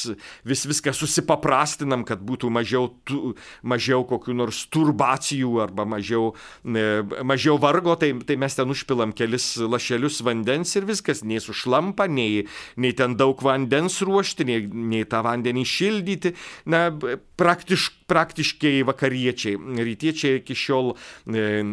vis 0.47 0.63
viską 0.71 0.93
susipaprastinam, 0.95 2.05
kad 2.07 2.23
būtų 2.23 2.47
mažiau, 2.47 2.87
tu, 3.03 3.33
mažiau 3.67 4.05
kokių 4.07 4.37
nors 4.39 4.61
turbacijų 4.71 5.57
arba 5.65 5.83
mažiau, 5.83 6.31
ne, 6.63 7.03
mažiau 7.27 7.59
vargo, 7.59 7.97
tai, 7.99 8.13
tai 8.23 8.39
mes 8.39 8.55
ten 8.55 8.71
užpilam 8.71 9.11
kelis 9.11 9.49
lašelius 9.59 10.21
vandens 10.23 10.77
ir 10.79 10.87
viskas, 10.87 11.25
nei 11.27 11.43
sušlampa, 11.43 12.07
nei, 12.07 12.45
nei 12.79 12.95
ten 12.95 13.19
daug 13.19 13.43
vandens 13.43 13.99
ruošti, 13.99 14.47
nei, 14.47 14.63
nei 14.95 15.03
tą 15.03 15.25
vandenį 15.27 15.67
šildyti. 15.75 16.35
Na, 16.71 16.87
praktiš, 17.35 17.91
praktiškai 18.07 18.77
vakariečiai, 18.87 19.59
rytiečiai 19.59 20.04
iki 20.13 20.55
šiol 20.57 20.93
e, 20.93 21.63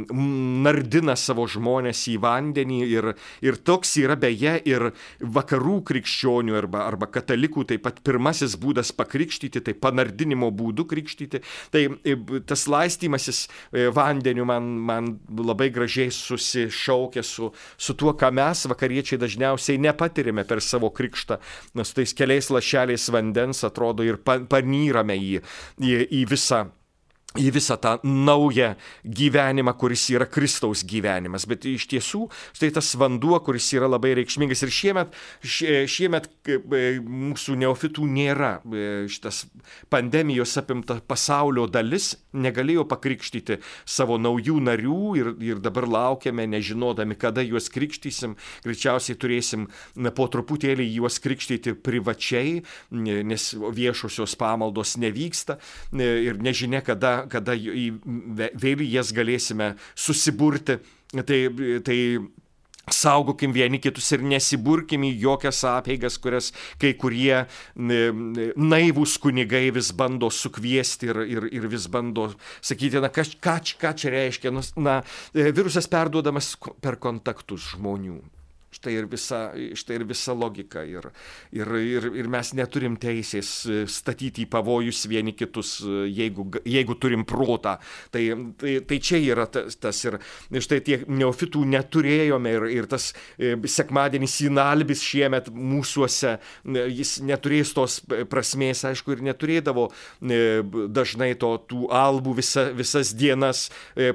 nardina 0.64 1.16
savo 1.18 1.46
žmonės 1.50 2.04
į 2.12 2.16
vandenį 2.22 2.80
ir, 2.86 3.08
ir 3.44 3.58
toks 3.64 3.96
yra 4.02 4.16
beje 4.20 4.54
ir 4.68 4.88
vakarų 5.20 5.80
krikščionių 5.88 6.56
arba, 6.58 6.86
arba 6.88 7.08
katalikų 7.12 7.66
taip 7.72 7.84
pat 7.86 8.00
pirmasis 8.06 8.56
būdas 8.60 8.92
pakrikštyti, 8.96 9.62
tai 9.64 9.74
panardinimo 9.74 10.50
būdu 10.54 10.86
krikštyti. 10.90 11.42
Tai 11.74 11.84
e, 12.04 12.16
tas 12.48 12.66
laistymasis 12.70 13.44
e, 13.46 13.88
vandeniu 13.94 14.46
man, 14.48 14.68
man 14.82 15.12
labai 15.38 15.70
gražiai 15.74 16.12
susišaukia 16.14 17.24
su, 17.26 17.50
su 17.76 17.96
tuo, 17.98 18.14
ką 18.18 18.32
mes 18.34 18.66
vakariečiai 18.70 19.20
dažniausiai 19.22 19.80
nepatirime 19.82 20.46
per 20.48 20.62
savo 20.64 20.92
krikštą, 20.94 21.38
nes 21.78 21.94
tais 21.96 22.14
keliais 22.16 22.50
lašeliais 22.52 23.08
vandens 23.12 23.64
atrodo 23.66 24.06
ir 24.06 24.20
panyrame 24.22 25.16
jį 25.18 25.42
į, 25.80 25.96
į 26.22 26.22
visą 26.30 26.66
į 27.38 27.48
visą 27.54 27.78
tą 27.80 27.96
naują 28.04 28.74
gyvenimą, 29.04 29.72
kuris 29.78 30.04
yra 30.12 30.26
Kristaus 30.28 30.82
gyvenimas. 30.84 31.46
Bet 31.48 31.64
iš 31.68 31.86
tiesų, 31.88 32.26
štai 32.52 32.72
tas 32.76 32.92
vanduo, 33.00 33.38
kuris 33.44 33.70
yra 33.72 33.88
labai 33.88 34.12
reikšmingas 34.18 34.64
ir 34.66 34.72
šiemet, 34.74 35.16
šiemet 35.42 36.28
e, 36.44 36.58
mūsų 37.00 37.56
neofitų 37.62 38.08
nėra. 38.08 38.52
E, 38.60 38.90
šitas 39.12 39.46
pandemijos 39.92 40.52
apimta 40.60 40.98
pasaulio 41.08 41.66
dalis 41.70 42.12
negalėjo 42.36 42.84
pakrikštyti 42.90 43.58
savo 43.88 44.18
naujų 44.20 44.58
narių 44.68 45.00
ir, 45.20 45.32
ir 45.52 45.62
dabar 45.64 45.88
laukiame, 45.88 46.46
nežinodami, 46.52 47.16
kada 47.16 47.44
juos 47.46 47.70
krikštysim. 47.72 48.36
Greičiausiai 48.66 49.16
turėsim 49.16 49.68
po 50.16 50.28
truputėlį 50.32 50.90
juos 50.98 51.18
krikštyti 51.22 51.74
privačiai, 51.80 52.60
nes 52.92 53.48
viešosios 53.56 54.36
pamaldos 54.36 54.98
nevyksta 55.00 55.56
e, 55.56 56.12
ir 56.28 56.40
nežinia, 56.42 56.82
kada 56.84 57.21
kada 57.30 57.56
vėl 57.56 58.84
jas 58.86 59.12
galėsime 59.14 59.74
susiburti. 59.94 60.78
Tai, 61.12 61.38
tai 61.84 61.98
Saugokim 62.90 63.52
vieni 63.54 63.78
kitus 63.78 64.08
ir 64.10 64.24
nesiburkim 64.26 65.04
į 65.06 65.12
jokias 65.22 65.60
apeigas, 65.70 66.16
kurias 66.18 66.48
kai 66.82 66.90
kurie 66.98 67.44
naivūs 67.78 69.14
kunigai 69.22 69.68
vis 69.70 69.92
bando 69.94 70.32
sukviesti 70.34 71.12
ir, 71.12 71.20
ir, 71.22 71.46
ir 71.60 71.68
vis 71.70 71.86
bando 71.86 72.32
sakyti, 72.58 72.98
na, 72.98 73.12
ką, 73.14 73.22
ką, 73.38 73.56
ką 73.78 73.94
čia 73.94 74.10
reiškia. 74.16 74.54
Na, 74.82 74.98
virusas 75.32 75.86
perduodamas 75.86 76.56
per 76.82 76.98
kontaktus 76.98 77.70
žmonių. 77.76 78.18
Štai 78.72 78.94
ir 78.96 79.04
visa, 79.04 79.50
štai 79.76 79.98
ir 79.98 80.04
visa 80.08 80.32
logika. 80.32 80.80
Ir, 80.88 81.10
ir, 81.52 81.68
ir, 81.76 82.06
ir 82.22 82.28
mes 82.32 82.54
neturim 82.56 82.94
teisės 82.96 83.50
e, 83.68 83.82
statyti 83.84 84.46
į 84.46 84.48
pavojus 84.54 85.02
vieni 85.10 85.34
kitus, 85.36 85.74
e, 85.84 86.06
jeigu, 86.08 86.46
jeigu 86.64 86.96
turim 86.96 87.26
protą. 87.28 87.74
Tai, 88.14 88.22
tai, 88.56 88.78
tai 88.88 88.98
čia 89.04 89.20
yra 89.20 89.44
tas, 89.52 89.76
tas 89.76 90.00
ir 90.08 90.16
štai 90.56 90.78
tiek 90.86 91.04
neofitų 91.04 91.66
neturėjome 91.68 92.54
ir, 92.56 92.66
ir 92.78 92.88
tas 92.88 93.10
e, 93.36 93.58
sekmadienis 93.68 94.38
Sinalbis 94.40 95.04
šiemet 95.04 95.52
mūsųse, 95.52 96.38
jis 96.64 97.12
neturės 97.28 97.74
tos 97.76 97.98
prasmės, 98.32 98.86
aišku, 98.88 99.12
ir 99.12 99.24
neturėdavo 99.28 99.90
dažnai 100.96 101.34
to 101.36 101.52
tų 101.68 101.84
albų 101.92 102.38
visa, 102.40 102.70
visas 102.72 103.12
dienas. 103.12 103.66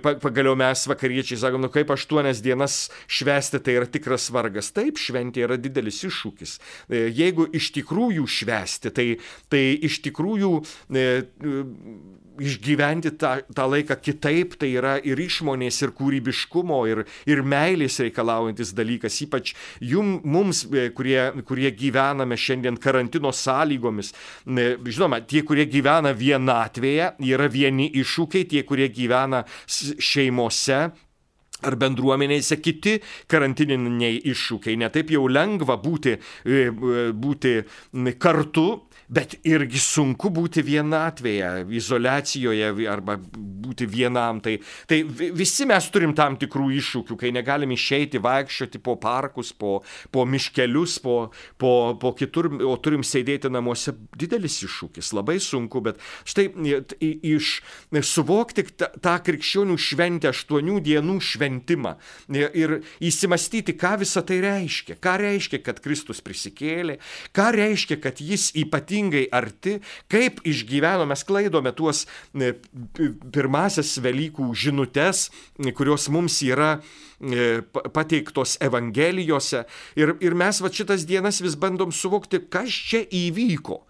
Pagaliau 0.02 0.58
mes 0.58 0.88
vakariečiai 0.89 1.38
sakom, 1.46 1.62
nu 1.62 1.70
kaip 1.72 1.93
aštuonias 1.93 2.41
dienas 2.41 2.88
švesti, 3.06 3.62
tai 3.62 3.78
yra 3.78 3.89
tikras 3.91 4.32
vargas 4.34 4.47
vargas. 4.48 4.72
Taip, 4.76 4.98
šventė 5.00 5.46
yra 5.46 5.58
didelis 5.60 6.04
iššūkis. 6.08 6.58
E, 6.90 7.08
jeigu 7.12 7.48
iš 7.56 7.72
tikrųjų 7.76 8.28
švesti, 8.28 8.94
tai, 8.94 9.08
tai 9.52 9.64
iš 9.84 10.02
tikrųjų 10.06 10.54
e, 10.62 11.04
e, 11.04 11.62
išgyventi 12.38 13.16
tą, 13.18 13.40
tą 13.56 13.66
laiką 13.66 13.98
kitaip, 13.98 14.58
tai 14.62 14.70
yra 14.78 14.98
ir 15.02 15.18
išmonės, 15.18 15.80
ir 15.82 15.94
kūrybiškumo, 15.98 16.80
ir, 16.92 17.04
ir 17.26 17.42
meilės 17.42 17.98
reikalaujantis 18.04 18.76
dalykas, 18.78 19.18
ypač 19.26 19.56
jum, 19.82 20.20
mums, 20.24 20.66
kurie, 20.98 21.18
kurie 21.48 21.72
gyvename 21.74 22.38
šiandien 22.38 22.78
karantino 22.78 23.34
sąlygomis. 23.34 24.14
Žinoma, 24.46 25.24
tie, 25.26 25.42
kurie 25.48 25.66
gyvena 25.70 26.14
vienatvėje, 26.14 27.16
yra 27.26 27.50
vieni 27.50 27.90
iššūkiai, 28.04 28.46
tie, 28.54 28.62
kurie 28.68 28.92
gyvena 28.94 29.42
šeimose, 29.66 30.84
ar 31.65 31.78
bendruomenėse 31.80 32.60
kiti 32.62 32.98
karantininiai 33.32 34.22
iššūkiai. 34.32 34.78
Netaip 34.78 35.13
jau 35.13 35.26
lengva 35.32 35.78
būti, 35.82 36.17
e, 36.17 36.67
e, 36.70 37.08
būti 37.13 37.56
kartu, 38.22 38.67
bet 39.08 39.38
irgi 39.48 39.80
sunku 39.80 40.30
būti 40.34 40.62
vienatvėje, 40.67 41.52
izolacijoje 41.80 42.88
arba 42.91 43.15
būti 43.17 43.88
vienam. 43.89 44.41
Tai, 44.43 44.58
tai 44.89 45.02
visi 45.08 45.67
mes 45.70 45.88
turim 45.93 46.13
tam 46.17 46.36
tikrų 46.39 46.70
iššūkių, 46.82 47.17
kai 47.20 47.32
negalim 47.36 47.72
išeiti 47.76 48.22
vaikščioti 48.24 48.82
po 48.84 48.98
parkus, 49.00 49.54
po, 49.56 49.80
po 50.12 50.26
miškelius, 50.28 50.98
po, 51.04 51.17
po, 51.60 51.72
po 52.00 52.13
kitur, 52.20 52.50
o 52.67 52.76
turim 52.84 53.06
sėdėti 53.08 53.52
namuose. 53.54 53.96
Didelis 54.17 54.60
iššūkis, 54.67 55.13
labai 55.15 55.38
sunku, 55.43 55.82
bet 55.86 56.02
štai 56.28 56.50
iš 57.00 57.54
suvokti 58.08 58.67
tą, 58.76 59.15
krikščionių 59.24 59.78
šventę, 59.80 60.32
aštuonių 60.34 60.82
dienų 60.84 61.17
šventimą 61.24 61.96
ir 62.36 62.80
įsimastyti, 63.04 63.76
ką 63.80 63.96
visa 64.04 64.24
tai 64.26 64.41
reiškia. 64.43 64.98
Ką 65.02 65.15
reiškia, 65.22 65.62
kad 65.63 65.80
Kristus 65.84 66.20
prisikėlė, 66.26 66.98
ką 67.36 67.48
reiškia, 67.56 68.00
kad 68.04 68.20
jis 68.24 68.50
ypatingai 68.58 68.97
arti, 69.36 69.78
kaip 70.12 70.42
išgyveno, 70.48 71.06
mes 71.10 71.24
klaidome 71.28 71.74
tuos 71.78 72.06
pirmasias 73.34 73.96
Velykų 74.04 74.50
žinutės, 74.58 75.28
kurios 75.78 76.08
mums 76.14 76.40
yra 76.46 76.78
e, 76.78 77.62
pateiktos 77.94 78.58
Evangelijose. 78.64 79.66
Ir, 80.00 80.16
ir 80.24 80.38
mes 80.38 80.62
va 80.64 80.72
šitas 80.74 81.06
dienas 81.10 81.42
vis 81.44 81.58
bandom 81.60 81.94
suvokti, 81.94 82.44
kas 82.52 82.74
čia 82.92 83.04
įvyko. 83.06 83.82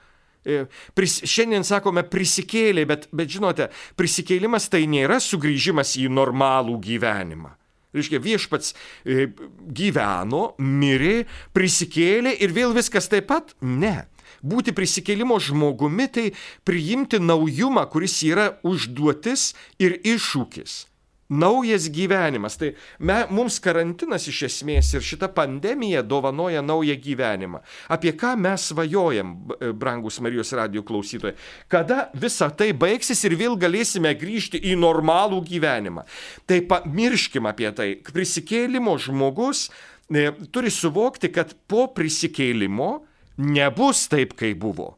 E, 0.47 0.63
pris, 0.95 1.19
šiandien 1.27 1.65
sakome 1.67 2.05
prisikėlė, 2.07 2.85
bet, 2.87 3.07
bet 3.15 3.31
žinote, 3.31 3.69
prisikėlimas 3.99 4.69
tai 4.71 4.85
nėra 4.87 5.19
sugrįžimas 5.23 5.97
į 5.99 6.07
normalų 6.13 6.77
gyvenimą. 6.85 7.51
Reiškia, 7.95 8.19
viešpats 8.23 8.73
e, 9.03 9.27
gyveno, 9.75 10.51
mirė, 10.59 11.25
prisikėlė 11.55 12.35
ir 12.43 12.53
vėl 12.55 12.75
viskas 12.75 13.09
taip 13.11 13.29
pat? 13.31 13.55
Ne. 13.61 14.05
Būti 14.41 14.75
prisikėlimo 14.77 15.39
žmogumi 15.41 16.09
tai 16.11 16.27
priimti 16.67 17.21
naujumą, 17.23 17.87
kuris 17.91 18.19
yra 18.27 18.51
užduotis 18.67 19.53
ir 19.81 19.99
iššūkis 20.03 20.83
naujas 21.29 21.89
gyvenimas. 21.89 22.57
Tai 22.57 22.73
me, 22.99 23.17
mums 23.29 23.59
karantinas 23.63 24.27
iš 24.31 24.43
esmės 24.47 24.93
ir 24.95 25.03
šita 25.03 25.29
pandemija 25.35 26.03
dovanoja 26.03 26.61
naują 26.65 26.95
gyvenimą. 27.03 27.61
Apie 27.91 28.13
ką 28.17 28.35
mes 28.39 28.69
svajojam, 28.71 29.35
e, 29.59 29.71
brangus 29.73 30.19
Marijos 30.19 30.53
radio 30.53 30.83
klausytojai? 30.83 31.35
Kada 31.67 32.09
visa 32.13 32.49
tai 32.49 32.71
baigsis 32.73 33.23
ir 33.23 33.35
vėl 33.35 33.57
galėsime 33.59 34.13
grįžti 34.15 34.61
į 34.71 34.77
normalų 34.79 35.43
gyvenimą. 35.43 36.05
Tai 36.47 36.61
pamirškim 36.61 37.45
apie 37.45 37.71
tai. 37.71 37.89
Prisikėlimo 37.95 38.97
žmogus 38.97 39.69
ne, 40.09 40.31
turi 40.51 40.71
suvokti, 40.71 41.31
kad 41.31 41.53
po 41.67 41.87
prisikėlimo 41.87 43.03
nebus 43.37 44.07
taip, 44.11 44.35
kaip 44.37 44.59
buvo. 44.61 44.95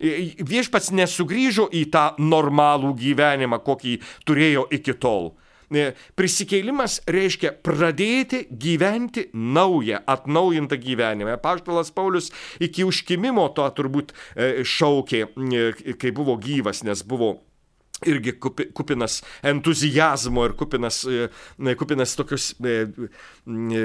Viešpats 0.00 0.90
nesugrįžo 0.92 1.68
į 1.72 1.86
tą 1.94 2.10
normalų 2.20 2.92
gyvenimą, 2.98 3.60
kokį 3.64 3.98
turėjo 4.26 4.66
iki 4.74 4.96
tol. 5.00 5.32
Prisikėlimas 6.18 7.00
reiškia 7.10 7.54
pradėti 7.64 8.44
gyventi 8.50 9.28
naują, 9.32 10.02
atnaujintą 10.06 10.76
gyvenimą. 10.78 11.38
Paštalas 11.42 11.90
Paulius 11.94 12.30
iki 12.62 12.84
užkimimo 12.84 13.48
to 13.56 13.66
turbūt 13.74 14.12
e, 14.12 14.62
šaukė, 14.62 15.24
e, 15.24 15.94
kai 15.98 16.12
buvo 16.14 16.36
gyvas, 16.38 16.84
nes 16.86 17.02
buvo 17.02 17.38
irgi 18.02 18.32
kupinas 18.74 19.22
entuzijazmo 19.42 20.44
ir 20.44 20.52
kupinas, 20.58 21.04
e, 21.04 21.74
kupinas 21.78 22.14
tokios 22.18 22.50
e, 22.58 22.74
e, 22.84 23.84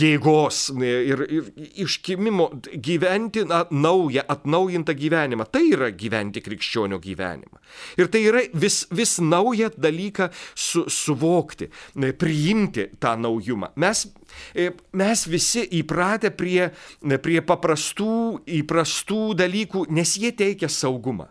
jėgos 0.00 0.60
ir, 0.82 1.24
ir 1.28 1.50
iškimimo 1.84 2.48
gyventi 2.82 3.44
na, 3.48 3.64
naują, 3.70 4.24
atnaujintą 4.32 4.96
gyvenimą. 4.96 5.48
Tai 5.52 5.64
yra 5.68 5.90
gyventi 5.92 6.42
krikščionio 6.44 7.00
gyvenimą. 7.02 7.60
Ir 8.00 8.10
tai 8.12 8.24
yra 8.30 8.44
vis, 8.54 8.84
vis 8.90 9.18
naują 9.22 9.70
dalyką 9.76 10.30
su, 10.54 10.86
suvokti, 10.90 11.70
priimti 12.18 12.90
tą 13.00 13.16
naujumą. 13.20 13.74
Mes 13.76 14.06
Mes 14.92 15.22
visi 15.30 15.62
įpratę 15.78 16.28
prie, 16.36 16.66
prie 17.24 17.38
paprastų, 17.46 18.42
įprastų 18.58 19.20
dalykų, 19.38 19.86
nes 19.96 20.16
jie 20.20 20.34
teikia 20.36 20.68
saugumą. 20.68 21.30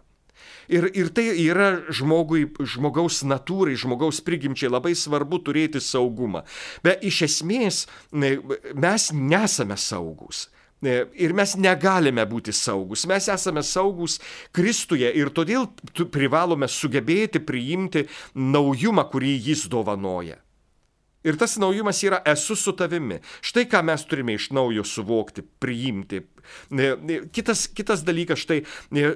Ir, 0.71 0.89
ir 0.97 1.11
tai 1.13 1.27
yra 1.43 1.69
žmogui, 1.93 2.47
žmogaus 2.65 3.21
natūrai, 3.27 3.75
žmogaus 3.77 4.21
prigimčiai 4.25 4.71
labai 4.71 4.95
svarbu 4.97 5.41
turėti 5.45 5.81
saugumą. 5.83 6.45
Bet 6.85 7.03
iš 7.05 7.21
esmės 7.29 7.85
mes 8.11 9.09
nesame 9.13 9.77
saugus. 9.77 10.47
Ir 10.85 11.33
mes 11.33 11.55
negalime 11.57 12.25
būti 12.29 12.53
saugus. 12.53 13.05
Mes 13.09 13.29
esame 13.31 13.63
saugus 13.65 14.19
Kristuje 14.53 15.09
ir 15.17 15.31
todėl 15.33 15.69
privalome 16.13 16.67
sugebėti 16.69 17.41
priimti 17.41 18.05
naujumą, 18.35 19.07
kurį 19.09 19.37
jis 19.49 19.65
dovanoja. 19.71 20.44
Ir 21.25 21.39
tas 21.41 21.57
naujumas 21.61 22.03
yra 22.05 22.21
esu 22.29 22.55
su 22.55 22.75
tavimi. 22.77 23.19
Štai 23.41 23.65
ką 23.69 23.81
mes 23.87 24.05
turime 24.05 24.35
iš 24.37 24.51
naujo 24.53 24.85
suvokti, 24.85 25.41
priimti. 25.41 26.21
Kitas, 27.33 27.65
kitas 27.73 28.03
dalykas, 28.05 28.43
štai 28.45 28.61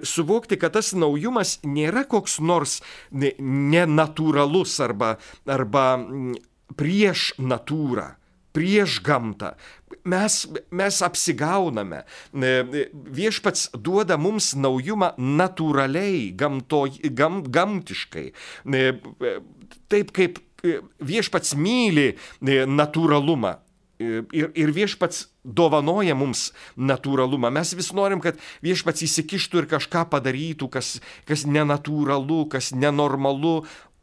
suvokti, 0.03 0.57
kad 0.57 0.73
tas 0.73 0.93
naujumas 0.97 1.59
nėra 1.61 2.07
koks 2.09 2.39
nors 2.41 2.79
nenatūralus 3.13 4.79
arba, 4.81 5.17
arba 5.45 5.85
prieš 6.79 7.33
natūrą, 7.37 8.15
prieš 8.57 8.99
gamtą. 9.05 9.53
Mes, 10.09 10.41
mes 10.73 10.99
apsigauname. 11.05 12.03
Viešpats 12.33 13.69
duoda 13.77 14.17
mums 14.17 14.55
naujumą 14.57 15.13
natūraliai, 15.17 16.29
gamto, 16.37 16.85
gam, 17.13 17.43
gamtiškai. 17.45 18.29
Taip 19.89 20.13
kaip 20.15 20.41
viešpats 20.63 21.55
myli 21.59 22.13
e, 22.13 22.63
natūralumą. 22.67 23.55
E, 23.99 24.23
ir, 24.35 24.49
ir 24.55 24.73
viešpats 24.75 25.27
dovanoja 25.43 26.15
mums 26.15 26.49
natūralumą. 26.77 27.51
Mes 27.53 27.73
vis 27.75 27.91
norim, 27.95 28.21
kad 28.23 28.39
viešpats 28.65 29.03
įsikištų 29.07 29.63
ir 29.63 29.69
kažką 29.75 30.05
padarytų, 30.13 30.69
kas, 30.71 30.97
kas 31.29 31.45
nenatūralu, 31.47 32.45
kas 32.53 32.71
nenormalu, 32.75 33.57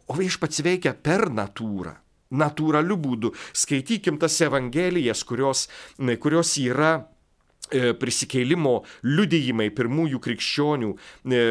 o 0.06 0.18
viešpats 0.18 0.64
veikia 0.66 0.94
per 0.94 1.30
natūrą. 1.32 1.96
Natūraliu 2.36 2.96
būdu. 2.98 3.30
Skaitykim 3.54 4.16
tas 4.18 4.34
evangelijas, 4.42 5.22
kurios, 5.24 5.68
kurios 6.18 6.56
yra 6.58 6.96
E, 6.98 7.15
prisikėlimo 7.70 8.74
liudijimai 9.06 9.68
pirmųjų 9.74 10.20
krikščionių. 10.22 10.90
E, 11.26 11.42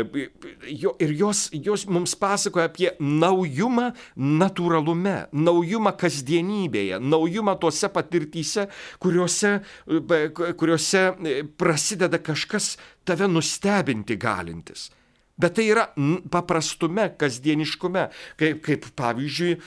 ir 0.72 1.16
jos, 1.20 1.48
jos 1.54 1.86
mums 1.92 2.16
pasakoja 2.20 2.70
apie 2.70 2.90
naujumą 3.00 3.92
natūralume, 4.16 5.18
naujumą 5.36 5.96
kasdienybėje, 6.00 7.00
naujumą 7.04 7.58
tose 7.62 7.90
patirtyse, 7.94 8.68
kuriuose, 9.04 9.58
e, 9.88 10.22
kuriuose 10.34 11.08
prasideda 11.60 12.22
kažkas 12.24 12.76
tave 13.06 13.30
nustebinti 13.32 14.18
galintis. 14.20 14.90
Bet 15.36 15.58
tai 15.58 15.66
yra 15.68 15.90
paprastume, 16.32 17.10
kasdieniškume, 17.20 18.06
kaip, 18.40 18.62
kaip 18.64 18.86
pavyzdžiui, 18.96 19.58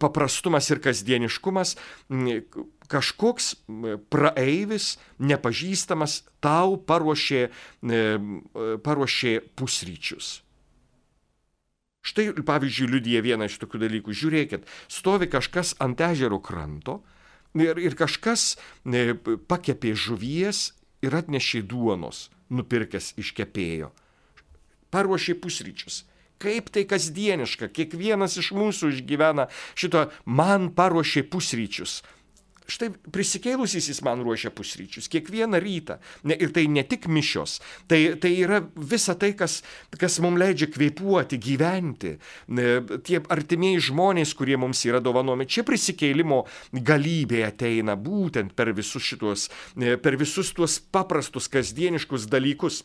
paprastumas 0.00 0.68
ir 0.72 0.80
kasdieniškumas 0.84 1.76
kažkoks 2.92 3.54
praeivis, 4.12 4.96
nepažįstamas, 5.18 6.20
tau 6.44 6.76
paruošė, 6.76 7.46
paruošė 8.84 9.36
pusryčius. 9.56 10.40
Štai, 12.02 12.32
pavyzdžiui, 12.42 12.90
liudija 12.96 13.22
vieną 13.22 13.46
iš 13.46 13.60
tokių 13.62 13.84
dalykų. 13.84 14.14
Žiūrėkit, 14.18 14.66
stovi 14.90 15.28
kažkas 15.30 15.76
ant 15.82 16.00
ežero 16.02 16.40
kranto 16.42 16.98
ir, 17.54 17.78
ir 17.78 17.94
kažkas 17.98 18.56
pakepė 19.46 19.94
žuvies 19.94 20.72
ir 21.02 21.14
atnešė 21.14 21.62
duonos, 21.70 22.26
nupirkęs 22.50 23.12
iš 23.22 23.30
kepėjo. 23.38 23.92
Paruošė 24.90 25.38
pusryčius. 25.38 26.02
Kaip 26.42 26.72
tai 26.74 26.82
kasdieniška, 26.90 27.68
kiekvienas 27.70 28.34
iš 28.40 28.50
mūsų 28.58 28.90
išgyvena 28.96 29.46
šito, 29.78 30.08
man 30.26 30.72
paruošė 30.74 31.22
pusryčius 31.30 32.00
Štai 32.70 32.92
prisikėlusysis 33.14 34.02
man 34.06 34.22
ruošia 34.22 34.52
pusryčius 34.54 35.08
kiekvieną 35.12 35.58
rytą. 35.62 35.98
Ne, 36.28 36.36
ir 36.38 36.52
tai 36.54 36.66
ne 36.70 36.84
tik 36.86 37.08
mišios, 37.10 37.58
tai, 37.90 38.14
tai 38.22 38.32
yra 38.38 38.60
visa 38.76 39.16
tai, 39.18 39.32
kas, 39.38 39.60
kas 39.98 40.20
mums 40.22 40.40
leidžia 40.40 40.70
kvėpuoti, 40.70 41.40
gyventi. 41.42 42.14
Tie 43.06 43.22
artimieji 43.34 43.82
žmonės, 43.90 44.36
kurie 44.38 44.58
mums 44.60 44.84
yra 44.88 45.02
dovanomi, 45.02 45.48
čia 45.50 45.66
prisikėlimo 45.66 46.44
galybė 46.72 47.44
ateina 47.48 47.98
būtent 47.98 48.54
per 48.58 48.72
visus 48.76 49.04
šitos, 49.10 49.48
per 49.74 50.18
visus 50.20 50.54
tuos 50.56 50.78
paprastus 50.94 51.50
kasdieniškus 51.52 52.30
dalykus. 52.30 52.84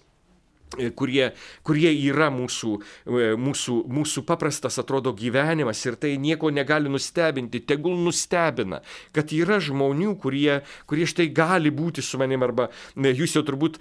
E, 0.76 0.90
kurie, 0.92 1.30
kurie 1.64 1.88
yra 1.96 2.28
mūsų, 2.34 2.74
e, 3.08 3.28
mūsų, 3.40 3.76
mūsų 3.88 4.24
paprastas 4.28 4.76
atrodo 4.82 5.14
gyvenimas 5.16 5.80
ir 5.86 5.96
tai 5.96 6.18
nieko 6.20 6.52
negali 6.52 6.92
nustebinti, 6.92 7.62
tegul 7.64 7.96
nustebina, 8.04 8.82
kad 9.16 9.32
yra 9.32 9.62
žmonių, 9.64 10.18
kurie, 10.20 10.60
kurie 10.90 11.08
štai 11.08 11.30
gali 11.32 11.72
būti 11.72 12.04
su 12.04 12.20
manim 12.20 12.44
arba 12.44 12.68
jūs 12.98 13.38
jau 13.38 13.46
turbūt 13.48 13.80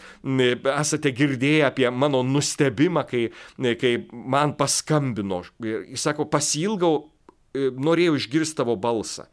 esate 0.77 1.11
girdėję 1.11 1.66
apie 1.66 1.90
mano 1.90 2.22
nustebimą, 2.22 3.03
kai, 3.11 3.27
kai 3.83 3.96
man 4.12 4.55
paskambino. 4.55 5.42
Jis 5.59 6.07
sako, 6.07 6.31
pasilgau, 6.31 7.09
e, 7.51 7.72
norėjau 7.75 8.14
išgirsti 8.20 8.62
tavo 8.62 8.79
balsą. 8.79 9.27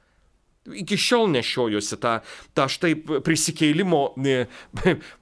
Iki 0.71 0.97
šiol 0.97 1.27
nešiojuosi 1.33 1.97
tą, 1.99 2.13
tą 2.55 2.67
štai 2.71 2.93
prisikėlimo 3.25 4.01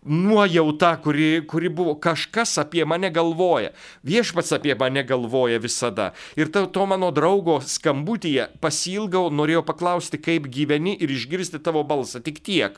nuojautą, 0.06 0.92
kuri, 1.04 1.30
kuri 1.50 1.72
buvo 1.74 1.96
kažkas 2.02 2.58
apie 2.62 2.86
mane 2.86 3.10
galvoja. 3.14 3.72
Viešpats 4.08 4.54
apie 4.58 4.76
mane 4.78 5.04
galvoja 5.08 5.62
visada. 5.62 6.12
Ir 6.38 6.52
to, 6.54 6.68
to 6.70 6.86
mano 6.90 7.10
draugo 7.16 7.60
skambutyje 7.66 8.52
pasilgau, 8.62 9.30
norėjau 9.34 9.66
paklausti, 9.66 10.22
kaip 10.22 10.50
gyveni 10.52 10.96
ir 11.02 11.14
išgirsti 11.14 11.62
tavo 11.64 11.84
balsą. 11.88 12.22
Tik 12.22 12.44
tiek. 12.46 12.78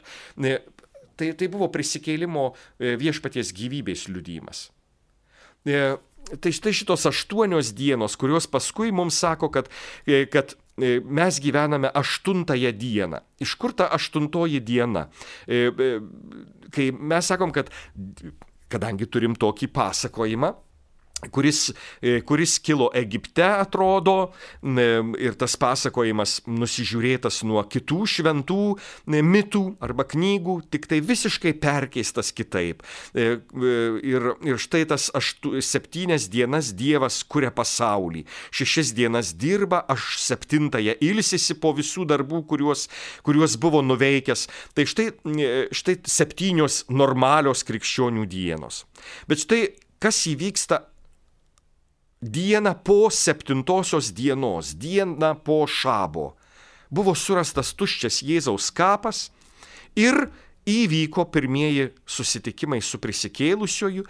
Tai, 1.14 1.30
tai 1.38 1.46
buvo 1.52 1.68
prisikėlimo 1.70 2.48
e, 2.80 2.96
viešpaties 2.98 3.52
gyvybės 3.54 4.08
liudymas. 4.10 4.66
E, 5.68 5.94
tai 6.42 6.52
štai 6.56 6.74
šitos 6.74 7.06
aštuonios 7.06 7.70
dienos, 7.78 8.16
kurios 8.18 8.48
paskui 8.50 8.90
mums 8.96 9.20
sako, 9.22 9.52
kad, 9.54 9.70
e, 10.10 10.24
kad 10.26 10.56
E, 10.56 10.63
mes 10.78 11.40
gyvename 11.40 11.92
aštuntąją 11.94 12.72
dieną. 12.72 13.20
Iš 13.40 13.56
kur 13.56 13.74
ta 13.74 13.90
aštuntoji 13.94 14.62
diena? 14.62 15.08
E, 15.48 15.70
e, 15.70 16.00
kai 16.74 16.92
mes 16.92 17.26
sakom, 17.26 17.52
kad 17.54 17.70
kadangi 18.74 19.06
turim 19.06 19.36
tokį 19.38 19.70
pasakojimą, 19.70 20.54
kuris, 21.32 21.72
e, 22.02 22.22
kuris 22.22 22.58
kilo 22.60 22.90
Egipte, 22.94 23.46
atrodo, 23.46 24.34
ir 24.64 25.36
tas 25.40 25.56
pasakojimas 25.60 26.40
nusižiūrėtas 26.48 27.42
nuo 27.48 27.64
kitų 27.68 28.04
šventų 28.10 28.62
mitų 29.08 29.64
arba 29.84 30.06
knygų, 30.10 30.58
tik 30.74 30.88
tai 30.92 31.00
visiškai 31.04 31.54
perkeistas 31.62 32.32
kitaip. 32.36 32.84
E, 33.14 33.40
e, 33.40 33.74
ir, 34.14 34.30
ir 34.46 34.62
štai 34.62 34.84
tas 34.90 35.10
aštu, 35.16 35.56
septynias 35.64 36.30
dienas 36.32 36.74
Dievas 36.78 37.22
kuria 37.28 37.52
pasaulį, 37.54 38.26
šešias 38.54 38.94
dienas 38.98 39.34
dirba, 39.40 39.84
aš 39.92 40.18
septintąją 40.24 40.98
ilsisi 41.04 41.58
po 41.60 41.74
visų 41.78 42.08
darbų, 42.10 42.44
kuriuos, 42.50 42.88
kuriuos 43.26 43.58
buvo 43.62 43.84
nuveikęs. 43.86 44.48
Tai 44.74 44.88
štai, 44.90 45.10
štai 45.74 46.00
septynios 46.10 46.84
normalios 46.92 47.64
krikščionių 47.68 48.26
dienos. 48.30 48.84
Bet 49.30 49.44
štai 49.44 49.64
kas 50.04 50.26
įvyksta 50.28 50.82
dieną 52.24 52.76
po 52.84 53.10
septintosios 53.12 54.12
dienos, 54.12 54.74
dieną 54.76 55.36
po 55.44 55.68
šabo, 55.68 56.34
buvo 56.92 57.16
surastas 57.16 57.74
tuščias 57.76 58.22
Jėzaus 58.24 58.72
kapas 58.72 59.28
ir 59.96 60.30
įvyko 60.70 61.28
pirmieji 61.34 61.92
susitikimai 62.06 62.82
su 62.82 63.00
prisikėlusiojų. 63.04 64.06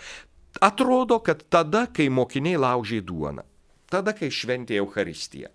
Atrodo, 0.62 1.18
kad 1.26 1.42
tada, 1.50 1.88
kai 1.90 2.12
mokiniai 2.14 2.60
laužė 2.62 3.02
duoną, 3.02 3.42
tada, 3.90 4.14
kai 4.14 4.30
šventė 4.30 4.78
Euharistiją. 4.84 5.50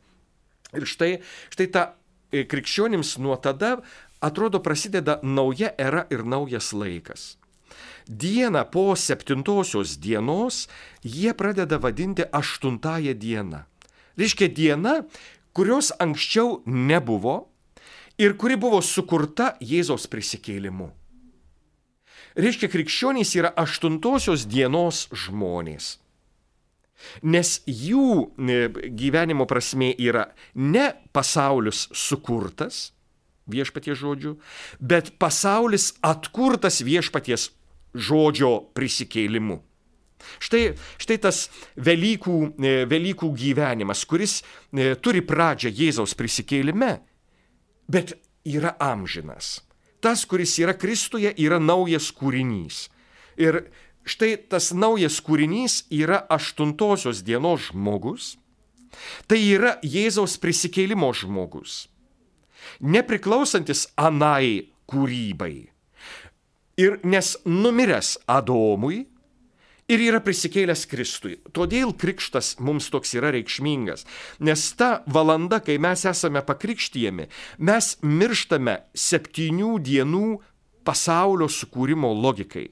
Ir 0.75 0.85
štai, 0.91 1.13
štai 1.55 1.69
ta 1.73 1.85
e, 2.33 2.43
krikščionims 2.43 3.15
nuo 3.23 3.39
tada 3.39 3.79
atrodo 4.21 4.59
prasideda 4.61 5.21
nauja 5.23 5.71
era 5.79 6.05
ir 6.11 6.27
naujas 6.27 6.75
laikas 6.75 7.38
dieną 8.09 8.65
po 8.65 8.97
septintosios 8.97 9.97
dienos 9.99 10.69
jie 11.05 11.35
pradeda 11.35 11.79
vadinti 11.79 12.23
aštuntąją 12.33 13.15
dieną. 13.15 13.63
Reiškia 14.19 14.49
diena, 14.49 15.05
kurios 15.53 15.93
anksčiau 15.99 16.63
nebuvo 16.67 17.49
ir 18.19 18.35
kuri 18.37 18.57
buvo 18.59 18.81
sukurta 18.83 19.55
Jėzaus 19.61 20.09
prisikėlimu. 20.11 20.91
Reiškia, 22.39 22.69
krikščionys 22.71 23.35
yra 23.39 23.51
aštuntosios 23.59 24.47
dienos 24.47 25.07
žmonės. 25.11 25.97
Nes 27.23 27.61
jų 27.67 28.07
e, 28.27 28.59
gyvenimo 28.95 29.47
prasme 29.47 29.93
yra 29.95 30.29
ne 30.55 30.93
pasaulis 31.15 31.87
sukurtas, 31.95 32.93
viešpaties 33.51 33.99
žodžiu, 33.99 34.37
bet 34.79 35.15
pasaulis 35.19 35.93
atkurtas 36.03 36.83
viešpaties 36.87 37.49
žodžio 37.95 38.71
prisikėlimu. 38.77 39.63
Štai, 40.43 40.75
štai 40.99 41.19
tas 41.23 41.47
Velykų, 41.79 42.37
e, 42.59 42.73
Velykų 42.91 43.31
gyvenimas, 43.39 44.05
kuris 44.09 44.41
e, 44.43 44.95
turi 44.99 45.23
pradžią 45.25 45.71
Jėzaus 45.71 46.15
prisikėlime, 46.19 46.99
bet 47.89 48.17
yra 48.47 48.75
amžinas. 48.83 49.61
Tas, 50.03 50.25
kuris 50.29 50.57
yra 50.63 50.75
Kristuje, 50.79 51.33
yra 51.39 51.59
naujas 51.59 52.11
kūrinys. 52.15 52.87
Ir 53.39 53.65
štai 54.07 54.37
tas 54.51 54.71
naujas 54.75 55.19
kūrinys 55.23 55.85
yra 55.95 56.21
aštuntosios 56.31 57.23
dienos 57.27 57.71
žmogus. 57.71 58.37
Tai 59.31 59.39
yra 59.39 59.77
Jėzaus 59.83 60.39
prisikėlimo 60.43 61.11
žmogus. 61.15 61.87
Nepriklausantis 62.83 63.87
anai 63.99 64.71
kūrybai 64.91 65.69
Ir 66.79 67.01
nes 67.03 67.35
numiręs 67.45 68.17
Adomui 68.31 69.01
ir 69.91 70.03
yra 70.05 70.21
prisikėlęs 70.23 70.85
Kristui. 70.87 71.39
Todėl 71.51 71.91
krikštas 71.99 72.55
mums 72.63 72.87
toks 72.93 73.17
yra 73.19 73.33
reikšmingas. 73.35 74.05
Nes 74.39 74.69
ta 74.79 75.03
valanda, 75.11 75.59
kai 75.65 75.79
mes 75.83 76.05
esame 76.07 76.45
pakrikštyjami, 76.47 77.27
mes 77.59 77.97
mirštame 78.05 78.77
septynių 78.95 79.73
dienų 79.83 80.27
pasaulio 80.87 81.49
sukūrimo 81.51 82.13
logikai. 82.15 82.69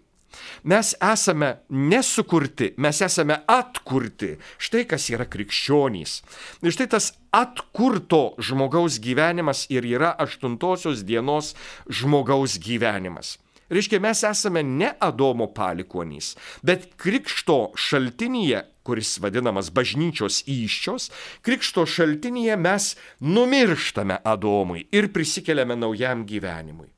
Mes 0.63 0.93
esame 1.01 1.49
nesukurti, 1.73 2.75
mes 2.77 3.01
esame 3.03 3.39
atkurti. 3.49 4.35
Štai 4.61 4.85
kas 4.87 5.09
yra 5.11 5.25
krikščionys. 5.27 6.21
Ir 6.63 6.77
štai 6.77 6.87
tas 6.93 7.11
atkurto 7.35 8.37
žmogaus 8.39 9.01
gyvenimas 9.03 9.65
ir 9.73 9.89
yra 9.89 10.13
aštuntosios 10.21 11.03
dienos 11.09 11.55
žmogaus 11.89 12.61
gyvenimas. 12.61 13.39
Reiškia, 13.71 14.01
mes 14.01 14.23
esame 14.29 14.63
ne 14.63 14.93
Adomo 15.01 15.49
palikonys, 15.55 16.35
bet 16.63 16.93
krikšto 17.03 17.73
šaltinyje, 17.75 18.63
kuris 18.87 19.17
vadinamas 19.23 19.73
bažnyčios 19.75 20.45
įščios, 20.47 21.11
krikšto 21.47 21.87
šaltinyje 21.91 22.59
mes 22.61 22.93
numirštame 23.21 24.21
Adomui 24.25 24.87
ir 24.95 25.11
prisikeliame 25.15 25.79
naujam 25.79 26.23
gyvenimui. 26.29 26.93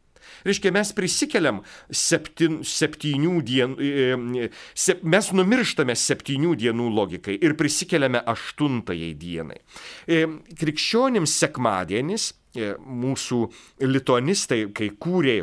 Reiškia, 0.47 0.71
mes 0.75 0.93
prisikeliam 0.95 1.63
septin, 1.91 2.61
septynių 2.67 3.41
dienų, 3.49 3.79
e, 3.83 4.45
e, 4.45 4.49
sep, 4.79 5.03
mes 5.03 5.33
numirštame 5.35 5.97
septynių 5.99 6.55
dienų 6.61 6.89
logikai 6.95 7.39
ir 7.43 7.57
prisikeliame 7.59 8.23
aštuntajai 8.35 9.13
dienai. 9.19 9.59
E, 10.07 10.27
krikščionims 10.59 11.39
sekmadienis, 11.43 12.33
mūsų 12.59 13.39
lituanistai, 13.87 14.65
kai 14.75 14.89
kūrė 14.99 15.37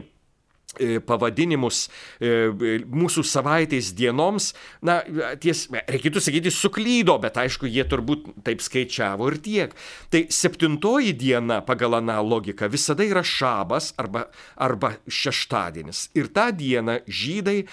pavadinimus 1.05 1.85
e, 2.19 2.79
mūsų 2.85 3.23
savaitės 3.27 3.91
dienoms, 3.97 4.51
na, 4.85 4.99
ties, 5.41 5.65
reikėtų 5.71 6.23
sakyti, 6.23 6.53
suklydo, 6.53 7.17
bet 7.21 7.39
aišku, 7.41 7.69
jie 7.69 7.85
turbūt 7.89 8.27
taip 8.45 8.63
skaičiavo 8.63 9.29
ir 9.31 9.39
tiek. 9.43 9.75
Tai 10.13 10.25
septintoji 10.33 11.13
diena 11.17 11.61
pagal 11.65 11.99
aną 11.99 12.19
logiką 12.25 12.69
visada 12.71 13.05
yra 13.05 13.23
šabas 13.25 13.93
arba, 14.01 14.27
arba 14.55 14.95
šeštadienis. 15.07 16.09
Ir 16.17 16.29
tą 16.35 16.49
dieną 16.55 16.99
žydai 17.07 17.65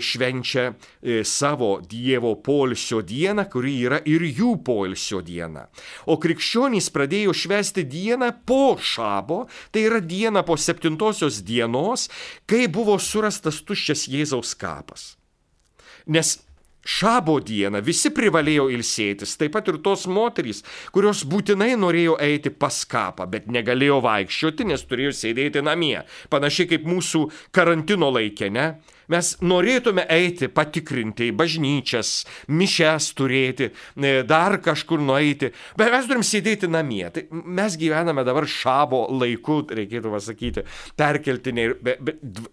švenčia 0.00 0.70
e, 0.70 1.22
savo 1.24 1.78
Dievo 1.84 2.34
polsio 2.42 3.02
dieną, 3.02 3.46
kuri 3.52 3.76
yra 3.86 4.00
ir 4.08 4.24
jų 4.24 4.56
polsio 4.64 5.20
diena. 5.24 5.66
O 6.06 6.18
krikščionys 6.20 6.90
pradėjo 6.94 7.34
švesti 7.36 7.84
dieną 7.88 8.30
po 8.46 8.76
šabo, 8.80 9.44
tai 9.72 9.86
yra 9.88 10.00
diena 10.00 10.44
po 10.46 10.56
septintosios 10.60 11.42
dienos, 11.44 12.08
kai 12.50 12.66
buvo 12.68 12.96
surastas 13.00 13.62
tuščias 13.66 14.08
Jėzaus 14.12 14.54
kapas. 14.58 15.14
Nes 16.06 16.36
Šabo 16.84 17.38
dieną 17.40 17.80
visi 17.80 18.10
privalėjo 18.12 18.66
ilsėtis, 18.74 19.38
taip 19.40 19.54
pat 19.56 19.70
ir 19.72 19.78
tos 19.84 20.02
moterys, 20.04 20.60
kurios 20.92 21.22
būtinai 21.24 21.70
norėjo 21.80 22.18
eiti 22.20 22.52
pas 22.52 22.82
kapą, 22.84 23.24
bet 23.32 23.48
negalėjo 23.48 24.02
vaikščioti, 24.04 24.66
nes 24.68 24.84
turėjo 24.84 25.14
sėdėti 25.16 25.62
namie. 25.64 26.02
Panašiai 26.28 26.68
kaip 26.74 26.84
mūsų 26.84 27.22
karantino 27.56 28.10
laikė, 28.12 28.50
ne? 28.52 28.66
Mes 29.12 29.34
norėtume 29.44 30.06
eiti, 30.08 30.48
patikrinti 30.48 31.30
bažnyčias, 31.36 32.24
mišes 32.48 33.10
turėti, 33.18 33.70
e, 33.96 34.22
dar 34.24 34.56
kažkur 34.64 35.02
nueiti, 35.04 35.50
bet 35.76 35.92
mes 35.92 36.08
turim 36.08 36.24
sėdėti 36.24 36.70
namie. 36.70 37.04
Tai 37.12 37.26
mes 37.30 37.76
gyvename 37.80 38.24
dabar 38.24 38.46
šabo 38.48 39.04
laiku, 39.12 39.60
reikėtų 39.68 40.12
pasakyti, 40.14 40.64
perkeltinė 40.96 41.66
ir, 41.68 41.76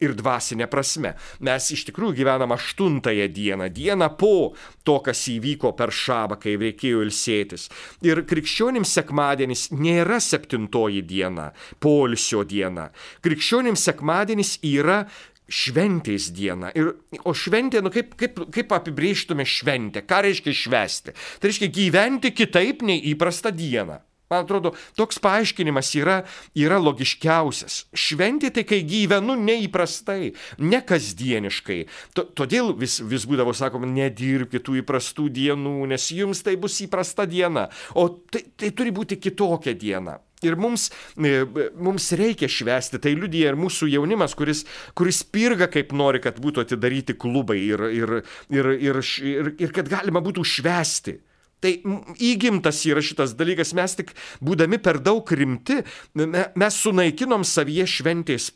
ir 0.04 0.16
dvasinė 0.20 0.68
prasme. 0.72 1.16
Mes 1.40 1.72
iš 1.72 1.86
tikrųjų 1.90 2.18
gyvenam 2.22 2.52
aštuntąją 2.58 3.30
dieną, 3.32 3.70
dieną 3.72 4.12
po 4.20 4.54
to, 4.84 5.00
kas 5.06 5.24
įvyko 5.32 5.74
per 5.78 5.94
šabą, 5.96 6.40
kai 6.42 6.58
reikėjo 6.60 7.06
ilsėtis. 7.06 7.70
Ir 8.06 8.24
krikščionims 8.28 8.92
sekmadienis 8.98 9.70
nėra 9.72 10.20
septintoji 10.24 11.04
diena, 11.08 11.52
polsio 11.80 12.44
diena. 12.48 12.90
Krikščionims 13.24 13.88
sekmadienis 13.88 14.58
yra 14.68 15.06
šventės 15.52 16.30
diena. 16.36 16.72
Ir, 16.78 16.94
o 17.28 17.36
šventė, 17.36 17.84
nu 17.84 17.92
kaip, 17.94 18.16
kaip, 18.20 18.40
kaip 18.56 18.72
apibrėžtume 18.78 19.46
šventę? 19.48 20.06
Ką 20.08 20.24
reiškia 20.28 20.56
švesti? 20.56 21.14
Tai 21.14 21.52
reiškia 21.52 21.70
gyventi 21.76 22.32
kitaip 22.36 22.86
nei 22.88 23.04
įprastą 23.12 23.52
dieną. 23.56 24.00
Man 24.32 24.46
atrodo, 24.46 24.72
toks 24.96 25.20
paaiškinimas 25.20 25.90
yra, 26.00 26.22
yra 26.56 26.78
logiškiausias. 26.80 27.82
Šventė 27.92 28.54
tai, 28.56 28.64
kai 28.64 28.80
gyvenu 28.88 29.36
neįprastai, 29.36 30.32
ne 30.64 30.80
kasdieniškai. 30.88 31.82
Todėl 32.16 32.72
vis, 32.80 33.02
vis 33.04 33.28
būdavo 33.28 33.52
sakoma, 33.58 33.90
nedirbkite 33.92 34.64
tų 34.64 34.80
įprastų 34.86 35.28
dienų, 35.36 35.76
nes 35.92 36.08
jums 36.16 36.46
tai 36.48 36.56
bus 36.56 36.80
įprasta 36.86 37.28
diena, 37.28 37.68
o 37.92 38.08
tai, 38.32 38.46
tai 38.56 38.72
turi 38.72 38.96
būti 38.96 39.20
kitokia 39.20 39.76
diena. 39.76 40.22
Ir 40.42 40.58
mums, 40.58 40.90
e, 41.22 41.46
mums 41.78 42.12
reikia 42.18 42.50
švęsti, 42.50 42.98
tai 43.02 43.14
liudija 43.18 43.52
ir 43.52 43.60
mūsų 43.60 43.92
jaunimas, 43.92 44.34
kuris, 44.38 44.64
kuris 44.98 45.22
pirga 45.24 45.68
kaip 45.72 45.94
nori, 45.94 46.22
kad 46.24 46.40
būtų 46.42 46.66
atidaryti 46.66 47.14
klubai 47.14 47.60
ir, 47.62 47.84
ir, 47.94 48.16
ir, 48.50 48.72
ir, 48.78 49.02
ir, 49.22 49.52
ir 49.62 49.76
kad 49.76 49.92
galima 49.92 50.24
būtų 50.26 50.46
švęsti. 50.58 51.20
Tai 51.62 51.76
įgimtas 52.18 52.80
yra 52.90 53.04
šitas 53.06 53.36
dalykas, 53.38 53.76
mes 53.78 53.94
tik 54.00 54.16
būdami 54.42 54.82
per 54.82 54.98
daug 54.98 55.30
rimti, 55.30 55.78
mes 56.18 56.78
sunaikinom 56.82 57.46
savyje 57.46 57.86
šventės 58.00 58.50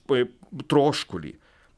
troškulį. 0.66 1.36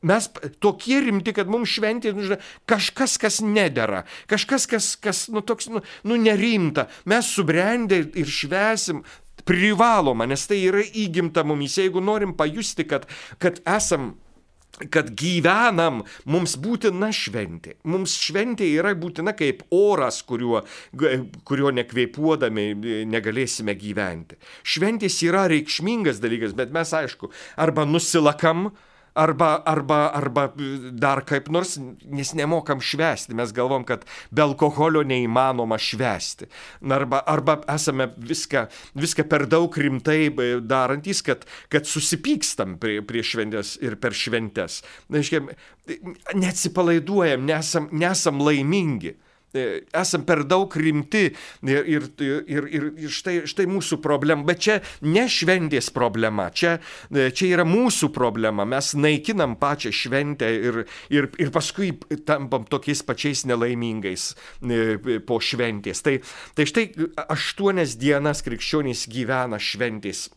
Mes 0.08 0.28
tokie 0.62 1.02
rimti, 1.02 1.34
kad 1.34 1.50
mums 1.50 1.74
šventė 1.74 2.13
nu, 2.15 2.38
kažkas, 2.70 3.17
kas 3.20 3.41
nedėra, 3.43 4.04
kažkas, 4.30 4.67
kas, 4.70 4.91
kas 5.02 5.24
nu, 5.34 5.41
toks, 5.41 5.72
nu, 5.74 5.82
nu 6.08 6.20
nerimta. 6.22 6.86
Mes 7.10 7.28
subrendę 7.34 8.04
ir 8.15 8.30
švesim 8.30 9.02
privaloma, 9.47 10.27
nes 10.29 10.45
tai 10.49 10.62
yra 10.67 10.83
įgimta 10.86 11.45
mumis. 11.47 11.79
Jeigu 11.79 12.03
norim 12.03 12.36
pajusti, 12.38 12.88
kad, 12.88 13.07
kad 13.41 13.62
esam 13.65 14.15
kad 14.93 15.10
gyvenam, 15.17 16.03
mums 16.29 16.53
būtina 16.62 17.10
šventė. 17.15 17.77
Mums 17.89 18.13
šventė 18.21 18.67
yra 18.77 18.93
būtina 18.97 19.33
kaip 19.38 19.63
oras, 19.73 20.19
kuriuo, 20.27 20.62
kuriuo 21.47 21.71
nekvėpuodami 21.79 22.67
negalėsime 23.10 23.73
gyventi. 23.79 24.38
Šventės 24.62 25.17
yra 25.25 25.47
reikšmingas 25.49 26.21
dalykas, 26.21 26.53
bet 26.57 26.75
mes 26.75 26.93
aišku, 26.93 27.31
arba 27.57 27.88
nusilakam, 27.89 28.69
arba, 29.17 29.63
arba, 29.65 30.12
arba 30.13 30.53
dar 30.91 31.23
kaip 31.27 31.49
nors, 31.53 31.77
nes 32.06 32.34
nemokam 32.38 32.82
švęsti. 32.84 33.36
Mes 33.38 33.53
galvom, 33.56 33.86
kad 33.88 34.06
be 34.32 34.41
alkoholio 34.45 35.03
neįmanoma 35.08 35.77
švęsti. 35.82 36.45
Arba, 36.93 37.21
arba 37.25 37.58
esame 37.73 38.08
viską, 38.17 38.67
viską 38.97 39.23
per 39.30 39.45
daug 39.49 39.77
rimtai 39.77 40.30
darantys, 40.63 41.21
kad, 41.25 41.45
kad 41.73 41.84
susipykstam 41.89 42.77
prie, 42.82 43.01
prie 43.06 43.23
šventės 43.25 43.77
ir 43.84 43.95
per 44.01 44.13
šventės. 44.17 44.84
Neatsipalaiduojam, 45.10 47.45
nesam, 47.47 47.89
nesam 47.91 48.41
laimingi. 48.43 49.15
E, 49.55 49.83
esam 49.95 50.25
per 50.27 50.41
daug 50.43 50.73
rimti 50.75 51.29
ir, 51.63 51.88
ir, 51.88 52.07
ir, 52.51 52.88
ir 52.99 53.12
štai, 53.13 53.38
štai 53.47 53.63
mūsų 53.71 54.01
problema. 54.03 54.43
Bet 54.47 54.63
čia 54.65 54.75
ne 55.07 55.23
šventės 55.31 55.88
problema, 55.95 56.49
čia, 56.51 56.77
e, 57.07 57.29
čia 57.31 57.53
yra 57.55 57.65
mūsų 57.67 58.10
problema. 58.15 58.65
Mes 58.67 58.91
naikinam 58.99 59.55
pačią 59.60 59.93
šventę 59.95 60.49
ir, 60.51 60.81
ir, 61.13 61.29
ir 61.39 61.51
paskui 61.55 61.93
tampam 62.27 62.65
tokiais 62.67 63.03
pačiais 63.07 63.45
nelaimingais 63.47 64.33
e, 64.62 65.19
po 65.23 65.39
šventės. 65.39 66.03
Tai, 66.03 66.17
tai 66.57 66.67
štai 66.67 66.86
aštuonias 67.27 67.95
dienas 68.01 68.43
krikščionys 68.43 69.05
gyvena 69.13 69.62
šventės 69.63 70.27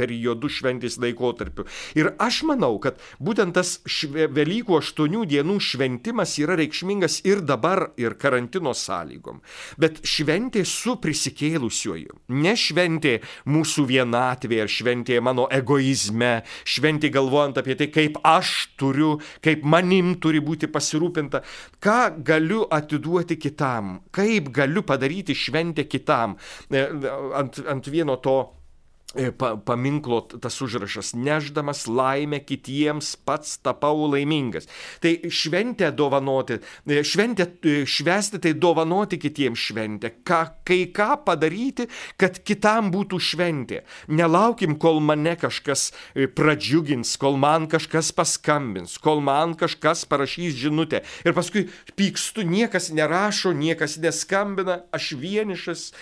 periodu, 0.00 0.50
šventės 0.56 0.96
laikotarpiu. 1.04 1.68
Ir 2.00 2.14
aš 2.16 2.42
manau, 2.48 2.72
kad 2.80 2.96
būtent 3.20 3.56
tas 3.60 3.76
šve, 3.84 4.30
Velykų 4.36 4.80
aštuonių 4.80 5.22
dienų 5.28 5.60
šventimas 5.62 6.32
yra 6.40 6.56
reikšmingas 6.58 7.20
ir 7.28 7.44
dabar. 7.44 7.90
Ir 8.00 8.05
ir 8.06 8.16
karantino 8.20 8.72
sąlygom. 8.76 9.40
Bet 9.80 10.00
šventė 10.06 10.64
su 10.66 10.96
prisikėlusiuoju. 11.02 12.20
Ne 12.36 12.54
šventė 12.58 13.18
mūsų 13.50 13.86
vienatvė 13.90 14.62
ar 14.64 14.72
šventė 14.72 15.20
mano 15.24 15.46
egoizme, 15.52 16.40
šventė 16.64 17.10
galvojant 17.14 17.60
apie 17.60 17.76
tai, 17.78 17.90
kaip 17.92 18.20
aš 18.26 18.54
turiu, 18.80 19.16
kaip 19.44 19.64
manim 19.66 20.16
turi 20.22 20.42
būti 20.44 20.70
pasirūpinta, 20.72 21.42
ką 21.82 22.00
galiu 22.26 22.64
atiduoti 22.72 23.38
kitam, 23.40 23.98
kaip 24.14 24.52
galiu 24.54 24.84
padaryti 24.86 25.36
šventę 25.36 25.86
kitam. 25.90 26.36
E, 26.70 26.86
ant, 27.36 27.60
ant 27.66 27.90
vieno 27.92 28.18
to 28.22 28.38
pa, 29.38 29.56
paminklo 29.56 30.20
tas 30.20 30.60
užrašas- 30.62 31.14
neždamas 31.26 31.86
laimę 31.86 32.40
kitiems 32.40 33.16
pats 33.24 33.58
tapau 33.58 34.10
laimingas. 34.10 34.66
Tai 35.00 35.30
šventę 35.30 35.92
dovanoti, 35.92 36.58
e, 36.86 37.04
šventę 37.04 37.46
e, 37.64 37.86
švesti 37.86 38.38
tai 38.38 38.54
dovanoti 38.54 39.18
kitiems 39.18 39.58
šventę, 39.58 40.10
ką, 40.24 40.50
kai 40.64 40.92
ką 40.92 41.24
padaryti, 41.24 41.86
kad 42.18 42.44
kitam 42.44 42.90
būtų 42.90 43.20
šventė. 43.20 43.82
Nelaukim, 44.08 44.78
kol 44.78 45.00
mane 45.00 45.36
kažkas 45.36 45.92
pradžiugins, 46.14 47.16
kol 47.16 47.36
man 47.36 47.68
kažkas 47.68 48.12
paskambins, 48.12 48.98
kol 48.98 49.20
man 49.20 49.54
kažkas 49.54 50.04
parašys 50.04 50.54
žinutę. 50.54 51.02
Ir 51.24 51.32
paskui 51.32 51.68
pykstu, 51.96 52.42
niekas 52.42 52.90
nerašo, 52.90 53.52
niekas 53.52 53.96
neskambina, 53.98 54.82
aš 54.92 55.12
vienišas, 55.12 55.92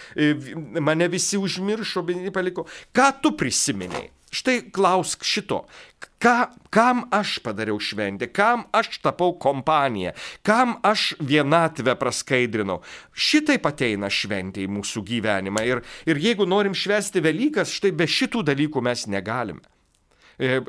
mane 0.80 1.08
visi 1.08 1.36
užmiršo, 1.36 2.04
paliko. 2.32 2.66
Ką 2.94 3.10
tu 3.22 3.34
prisiminiai? 3.34 4.10
Štai 4.34 4.70
klausk 4.74 5.22
šito. 5.26 5.60
Ką, 6.22 6.48
kam 6.74 7.04
aš 7.14 7.36
padariau 7.44 7.78
šventę, 7.78 8.26
kam 8.30 8.64
aš 8.74 8.98
tapau 9.02 9.36
kompanija, 9.38 10.14
kam 10.42 10.76
aš 10.82 11.12
vienatvę 11.20 11.94
praskaidrinau. 11.98 12.80
Šitaip 13.14 13.66
ateina 13.70 14.10
šventė 14.10 14.64
į 14.64 14.72
mūsų 14.74 15.04
gyvenimą. 15.10 15.66
Ir, 15.68 15.84
ir 16.06 16.22
jeigu 16.22 16.46
norim 16.50 16.74
švesti 16.74 17.22
Velykas, 17.22 17.74
štai 17.74 17.92
be 17.94 18.08
šitų 18.10 18.42
dalykų 18.50 18.82
mes 18.82 19.06
negalime. 19.10 19.62
E, 20.38 20.60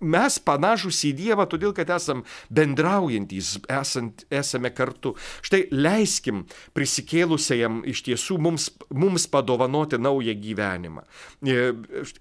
mes 0.00 0.38
panašus 0.44 1.00
į 1.08 1.12
Dievą, 1.16 1.46
todėl 1.50 1.72
kad 1.76 1.90
esam 1.94 2.22
bendraujantys, 2.52 3.56
esant, 3.70 4.24
esame 4.30 4.72
kartu. 4.74 5.14
Štai 5.46 5.64
leiskim 5.72 6.44
prisikėlusiajam 6.76 7.80
iš 7.88 8.04
tiesų 8.08 8.38
mums, 8.42 8.68
mums 8.92 9.26
padovanoti 9.30 9.98
naują 10.00 10.34
gyvenimą. 10.40 11.04
E, 11.40 11.56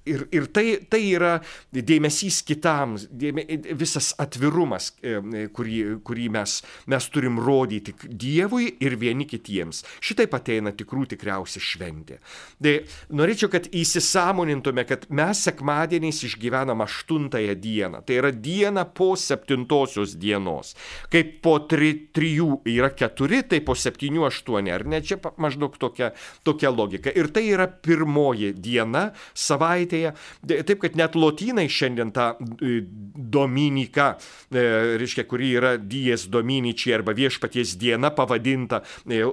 ir, 0.09 0.25
ir 0.35 0.49
tai, 0.55 0.65
tai 0.89 1.01
yra 1.11 1.35
dėmesys 1.75 2.41
kitam, 2.47 2.97
dėme, 3.11 3.45
visas 3.79 4.13
atvirumas, 4.21 4.91
e, 5.03 5.47
kurį, 5.55 5.79
kurį 6.05 6.29
mes, 6.39 6.59
mes 6.89 7.09
turim 7.11 7.39
rodyti 7.43 7.95
Dievui 8.09 8.69
ir 8.83 8.95
vieni 8.99 9.27
kitiems. 9.27 9.83
Šitaip 10.03 10.33
ateina 10.37 10.71
tikrų 10.75 11.09
tikriausia 11.13 11.61
šventė. 11.63 12.19
Tai 12.61 12.75
norėčiau, 13.15 13.49
kad 13.51 13.67
įsisamonintume, 13.75 14.85
kad 14.87 15.05
mes 15.13 15.43
sekmadieniais 15.45 16.21
išgyvename 16.27 16.68
gyvenam 16.69 16.81
aštuntąją 16.81 17.55
dieną. 17.55 18.01
Tai 18.05 18.15
yra 18.15 18.31
diena 18.31 18.85
po 18.85 19.15
septintosios 19.15 20.15
dienos. 20.15 20.75
Kaip 21.09 21.41
po 21.41 21.59
tri, 21.59 22.09
trijų 22.13 22.61
yra 22.65 22.89
keturi, 22.89 23.43
tai 23.43 23.61
po 23.61 23.75
septynių 23.75 24.25
aštuoni. 24.27 24.71
Ar 24.71 24.85
ne? 24.85 25.01
Čia 25.01 25.17
maždaug 25.37 25.77
tokia, 25.77 26.11
tokia 26.43 26.69
logika. 26.69 27.09
Ir 27.09 27.31
tai 27.33 27.49
yra 27.49 27.67
pirmoji 27.67 28.53
diena 28.53 29.11
savaitėje. 29.33 30.13
Taip, 30.47 30.79
kad 30.81 30.95
net 30.95 31.15
lotynai 31.15 31.67
šiandien 31.69 32.11
tą 32.13 32.35
e, 32.37 32.81
dominiką, 33.15 34.09
e, 34.51 34.65
reiškia, 34.99 35.25
kuri 35.25 35.53
yra 35.57 35.77
dies 35.77 36.27
dominičiai 36.29 36.99
arba 36.99 37.15
viešpaties 37.17 37.77
diena 37.79 38.11
pavadinta 38.11 38.83
e, 39.09 39.23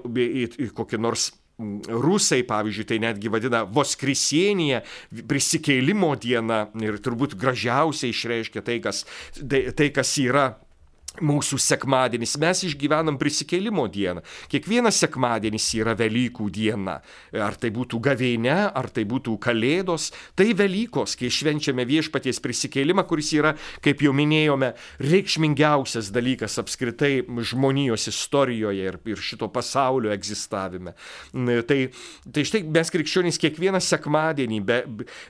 kokį 0.77 1.01
nors 1.01 1.33
Rusai, 1.59 2.43
pavyzdžiui, 2.45 2.85
tai 2.85 2.99
netgi 3.01 3.31
vadina 3.33 3.63
Voskrisienyje, 3.65 4.83
prisikėlimo 5.29 6.11
diena 6.21 6.67
ir 6.85 6.99
turbūt 7.01 7.33
gražiausiai 7.41 8.13
išreiškia 8.13 8.63
tai, 8.67 8.77
kas, 8.85 9.07
tai, 9.41 9.63
tai, 9.73 9.89
kas 9.97 10.11
yra 10.21 10.51
mūsų 11.25 11.59
sekmadienis. 11.63 12.37
Mes 12.43 12.63
išgyvenam 12.69 13.19
prisikėlimo 13.21 13.87
dieną. 13.93 14.23
Kiekvienas 14.53 14.99
sekmadienis 15.03 15.69
yra 15.79 15.97
Velykų 15.99 16.49
diena. 16.55 16.99
Ar 17.33 17.57
tai 17.61 17.71
būtų 17.75 18.01
gavėne, 18.05 18.57
ar 18.75 18.91
tai 18.93 19.07
būtų 19.09 19.37
Kalėdos, 19.43 20.11
tai 20.39 20.51
Velykos, 20.57 21.17
kai 21.19 21.31
švenčiame 21.33 21.87
viešpaties 21.89 22.41
prisikėlimą, 22.45 23.07
kuris 23.09 23.33
yra, 23.37 23.55
kaip 23.85 24.05
jau 24.05 24.13
minėjome, 24.17 24.73
reikšmingiausias 25.03 26.11
dalykas 26.15 26.59
apskritai 26.63 27.25
žmonijos 27.27 28.09
istorijoje 28.13 28.91
ir, 28.93 29.01
ir 29.07 29.23
šito 29.23 29.49
pasaulio 29.53 30.13
egzistavime. 30.15 30.97
Tai, 31.33 31.81
tai 32.33 32.47
štai 32.47 32.63
mes 32.67 32.93
krikščionys 32.93 33.41
kiekvieną 33.43 33.81
sekmadienį, 33.83 34.63
be, 34.67 34.81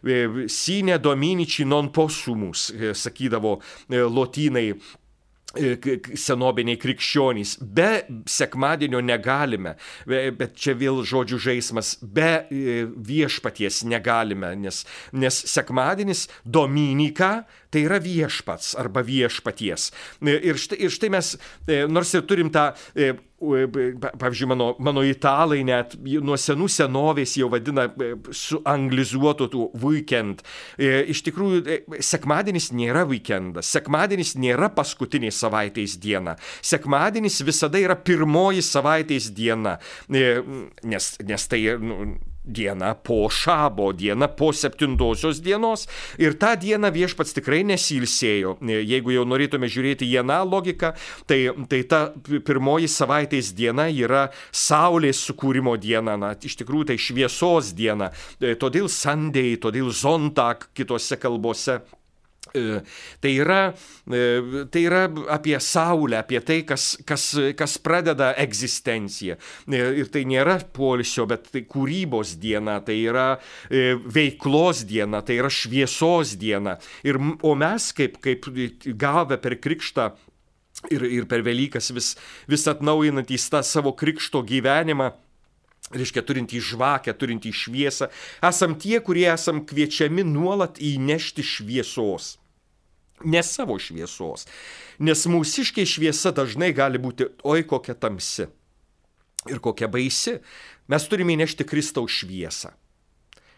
be, 0.05 0.21
sine 0.53 0.99
dominici 1.03 1.67
non 1.69 1.91
possumus, 1.95 2.69
sakydavo 2.97 3.57
e, 3.59 4.01
lotynai 4.03 4.71
E, 5.57 5.99
senobiniai 6.19 6.79
krikščionys. 6.81 7.57
Be 7.61 8.07
sekmadienio 8.31 9.01
negalime, 9.05 9.77
bet 10.07 10.57
čia 10.61 10.77
vėl 10.79 11.03
žodžių 11.07 11.41
žaidimas, 11.49 11.95
be 12.03 12.31
e, 12.45 12.79
viešpaties 12.87 13.83
negalime, 13.89 14.53
nes, 14.61 14.83
nes 15.17 15.39
sekmadienis 15.53 16.27
Dominika 16.45 17.47
tai 17.73 17.85
yra 17.87 18.01
viešpats 18.03 18.75
arba 18.81 19.05
viešpaties. 19.07 19.91
E, 20.21 20.37
ir 20.51 20.61
štai, 20.61 20.81
ir 20.87 20.95
štai 20.95 21.13
mes, 21.17 21.33
nors 21.93 22.15
ir 22.17 22.27
turim 22.29 22.53
tą 22.55 22.71
pavyzdžiui, 23.39 24.49
mano, 24.49 24.75
mano 24.79 25.03
italai 25.05 25.61
net 25.67 25.97
nuo 26.25 26.39
senų 26.41 26.69
senovės 26.73 27.37
jau 27.37 27.51
vadina 27.53 27.85
e, 27.89 28.15
su 28.33 28.63
anglizuotu 28.65 29.49
tų 29.53 29.67
weekend. 29.83 30.41
E, 30.81 31.05
iš 31.13 31.21
tikrųjų, 31.27 31.61
e, 31.69 32.01
sekmadienis 32.01 32.71
nėra 32.73 33.05
weekendas, 33.09 33.69
sekmadienis 33.77 34.35
nėra 34.41 34.71
paskutinė 34.73 35.33
savaitės 35.35 35.99
diena. 36.01 36.39
Sekmadienis 36.65 37.43
visada 37.45 37.81
yra 37.83 37.99
pirmoji 38.01 38.65
savaitės 38.65 39.29
diena, 39.37 39.77
nes, 40.09 41.13
nes 41.21 41.49
tai 41.51 41.61
nu, 41.81 42.17
diena 42.47 42.95
po 42.95 43.27
šabo, 43.31 43.91
diena 43.93 44.29
po 44.29 44.53
septintosios 44.55 45.43
dienos. 45.43 45.87
Ir 46.23 46.39
tą 46.39 46.55
dieną 46.61 46.93
viešpats 46.95 47.35
tikrai 47.37 47.65
nesilsėjo. 47.67 48.57
Jeigu 48.63 49.15
jau 49.17 49.27
norėtume 49.29 49.69
žiūrėti 49.71 50.09
į 50.09 50.23
aną 50.23 50.41
logiką, 50.47 50.93
tai, 51.27 51.41
tai 51.71 51.83
ta 51.91 52.01
pirmoji 52.25 52.89
savaitės 52.91 53.53
diena 53.57 53.89
yra 53.91 54.29
Saulės 54.55 55.21
sukūrimo 55.27 55.77
diena, 55.81 56.17
na, 56.21 56.33
iš 56.39 56.57
tikrųjų 56.63 56.93
tai 56.93 56.99
šviesos 57.03 57.75
diena. 57.77 58.13
Todėl 58.41 58.89
Sunday, 58.93 59.59
todėl 59.61 59.91
Zontak 59.95 60.71
kitose 60.77 61.19
kalbose 61.21 61.81
E, 61.81 62.06
tai 62.53 63.33
yra, 63.33 63.61
e, 64.11 64.65
tai 64.73 64.83
yra 64.87 65.03
apie 65.35 65.59
Saulę, 65.61 66.21
apie 66.21 66.41
tai, 66.41 66.61
kas, 66.69 66.97
kas, 67.07 67.29
kas 67.59 67.77
pradeda 67.83 68.33
egzistenciją. 68.43 69.39
E, 69.69 69.83
ir 70.03 70.11
tai 70.13 70.25
nėra 70.29 70.59
polisio, 70.77 71.27
bet 71.31 71.51
tai 71.53 71.65
kūrybos 71.69 72.37
diena, 72.43 72.79
tai 72.85 72.99
yra 73.05 73.27
veiklos 73.69 74.85
diena, 74.89 75.23
tai 75.27 75.41
yra 75.41 75.51
šviesos 75.53 76.37
diena. 76.41 76.77
Ir, 77.07 77.19
o 77.43 77.55
mes, 77.59 77.91
kaip, 77.97 78.21
kaip 78.25 78.49
gavę 78.97 79.41
per 79.43 79.59
krikštą, 79.63 80.11
ir, 80.93 81.07
ir 81.21 81.29
per 81.29 81.45
Velykas 81.47 81.91
vis, 81.95 82.15
vis 82.51 82.67
atnaujinantys 82.71 83.49
tą 83.53 83.63
savo 83.67 83.95
krikšto 83.97 84.43
gyvenimą, 84.47 85.13
reiškia 85.95 86.25
turintį 86.27 86.63
žvakę, 86.73 87.15
turintį 87.15 87.53
šviesą, 87.55 88.11
esam 88.45 88.75
tie, 88.81 88.99
kurie 89.05 89.29
esam 89.31 89.63
kviečiami 89.69 90.27
nuolat 90.27 90.81
įnešti 90.83 91.45
šviesos 91.47 92.37
ne 93.25 93.43
savo 93.43 93.79
šviesos. 93.81 94.47
Nes 94.99 95.27
mūsiškiai 95.29 95.89
šviesa 95.89 96.33
dažnai 96.37 96.73
gali 96.77 97.01
būti, 97.01 97.29
oi 97.45 97.65
kokia 97.69 97.97
tamsi 97.97 98.49
ir 99.51 99.63
kokia 99.63 99.89
baisi. 99.89 100.39
Mes 100.91 101.09
turime 101.11 101.35
įnešti 101.37 101.67
Kristaus 101.67 102.21
šviesą. 102.21 102.73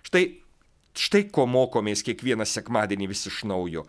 Štai, 0.07 0.41
štai 0.97 1.27
ko 1.33 1.47
mokomės 1.51 2.05
kiekvieną 2.07 2.47
sekmadienį 2.49 3.11
vis 3.11 3.27
iš 3.29 3.43
naujo. 3.49 3.85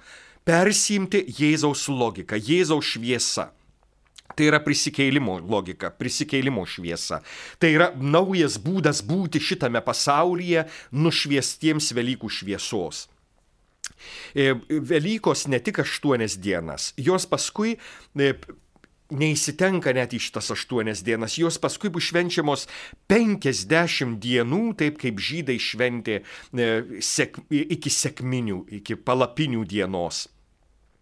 Persimti 0.48 1.22
Jėzaus 1.38 1.86
logiką, 1.92 2.40
Jėzaus 2.40 2.96
šviesa. 2.96 3.50
Tai 4.40 4.46
yra 4.48 4.62
prisikeilimo 4.64 5.34
logika, 5.44 5.90
prisikeilimo 5.92 6.64
šviesa. 6.64 7.18
Tai 7.60 7.74
yra 7.76 7.90
naujas 8.00 8.56
būdas 8.64 9.02
būti 9.04 9.42
šitame 9.44 9.82
pasaulyje 9.84 10.64
nušviestiems 10.96 11.92
Velykų 11.98 12.32
šviesos. 12.32 13.10
E, 14.32 14.54
Velykos 14.70 15.44
ne 15.52 15.60
tik 15.60 15.82
aštuonias 15.84 16.38
dienas, 16.40 16.94
jos 16.96 17.28
paskui 17.28 17.76
e, 17.76 18.32
neįsitenka 19.12 19.92
net 19.98 20.16
į 20.16 20.22
šitas 20.30 20.54
aštuonias 20.56 21.04
dienas, 21.04 21.36
jos 21.42 21.60
paskui 21.60 21.92
bus 21.92 22.08
švenčiamos 22.08 22.68
penkiasdešimt 23.12 24.24
dienų, 24.24 24.64
taip 24.80 25.04
kaip 25.04 25.20
žydai 25.20 25.60
šventė 25.60 26.22
e, 26.22 26.74
sek, 27.04 27.42
iki 27.52 27.92
sekminių, 27.92 28.64
iki 28.80 28.96
palapinių 28.96 29.68
dienos. 29.68 30.30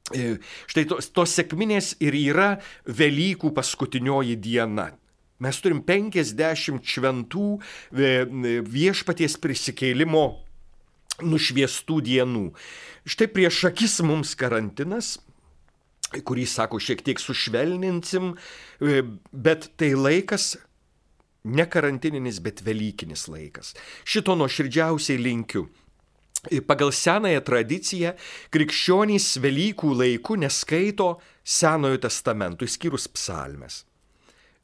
Štai 0.07 0.85
tos, 0.87 1.09
tos 1.11 1.35
sekminės 1.35 1.95
ir 2.03 2.15
yra 2.15 2.55
Velykų 2.87 3.51
paskutinioji 3.55 4.37
diena. 4.39 4.91
Mes 5.43 5.59
turim 5.61 5.83
50 5.85 6.81
šventų 6.87 7.47
viešpaties 7.93 9.37
prisikeilimo 9.41 10.25
nušviestų 11.21 11.99
dienų. 12.07 12.45
Štai 13.07 13.27
prieš 13.33 13.65
akis 13.69 13.99
mums 14.05 14.33
karantinas, 14.37 15.17
kurį, 16.13 16.45
sako, 16.49 16.79
šiek 16.81 17.03
tiek 17.05 17.19
sušvelninsim, 17.19 18.35
e, 18.79 19.01
bet 19.33 19.69
tai 19.77 19.91
laikas 19.97 20.55
ne 21.47 21.65
karantininis, 21.67 22.39
bet 22.43 22.63
Velykinis 22.65 23.27
laikas. 23.31 23.73
Šito 24.07 24.35
nuoširdžiausiai 24.39 25.19
linkiu. 25.21 25.67
Pagal 26.67 26.93
senąją 26.93 27.41
tradiciją 27.41 28.13
krikščionys 28.53 29.39
Velykų 29.41 29.93
laiku 29.97 30.37
neskaito 30.37 31.15
Senojo 31.43 31.97
testamento, 32.03 32.67
išskyrus 32.67 33.07
psalmes. 33.09 33.81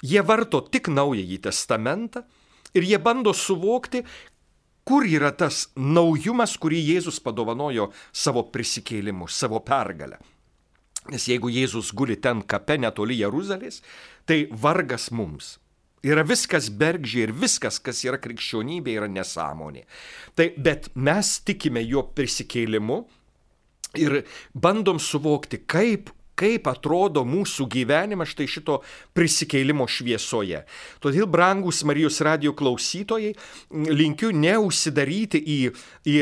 Jie 0.04 0.22
varto 0.22 0.62
tik 0.68 0.92
Naująjį 0.92 1.40
testamentą 1.48 2.24
ir 2.76 2.86
jie 2.86 3.00
bando 3.00 3.34
suvokti, 3.34 4.04
Kur 4.84 5.06
yra 5.08 5.32
tas 5.32 5.70
naujumas, 5.80 6.58
kurį 6.60 6.82
Jėzus 6.84 7.22
padovanojo 7.24 7.88
savo 8.12 8.44
prisikėlimu, 8.52 9.30
savo 9.32 9.62
pergalę? 9.64 10.18
Nes 11.12 11.28
jeigu 11.28 11.52
Jėzus 11.52 11.94
guli 11.96 12.18
ten 12.20 12.42
kape 12.44 12.76
netoli 12.80 13.16
Jeruzalės, 13.22 13.80
tai 14.28 14.44
vargas 14.52 15.10
mums. 15.12 15.58
Yra 16.04 16.26
viskas 16.28 16.68
bergžiai 16.68 17.30
ir 17.30 17.32
viskas, 17.32 17.78
kas 17.80 18.02
yra 18.04 18.20
krikščionybė, 18.20 18.98
yra 19.00 19.08
nesąmonė. 19.08 19.86
Tai, 20.36 20.50
bet 20.60 20.90
mes 21.00 21.38
tikime 21.48 21.84
jo 21.86 22.04
prisikėlimu 22.16 22.98
ir 24.02 24.20
bandom 24.54 25.00
suvokti, 25.00 25.62
kaip 25.64 26.12
kaip 26.40 26.68
atrodo 26.72 27.24
mūsų 27.28 27.68
gyvenimas 27.72 28.34
štai 28.34 28.48
šito 28.50 28.80
prisikeilimo 29.18 29.88
šviesoje. 29.90 30.64
Todėl, 31.04 31.28
brangus 31.30 31.84
Marijos 31.88 32.20
radio 32.26 32.56
klausytojai, 32.58 33.34
linkiu 33.72 34.34
neužsidaryti 34.36 35.40
į, 35.40 35.60
į 36.10 36.18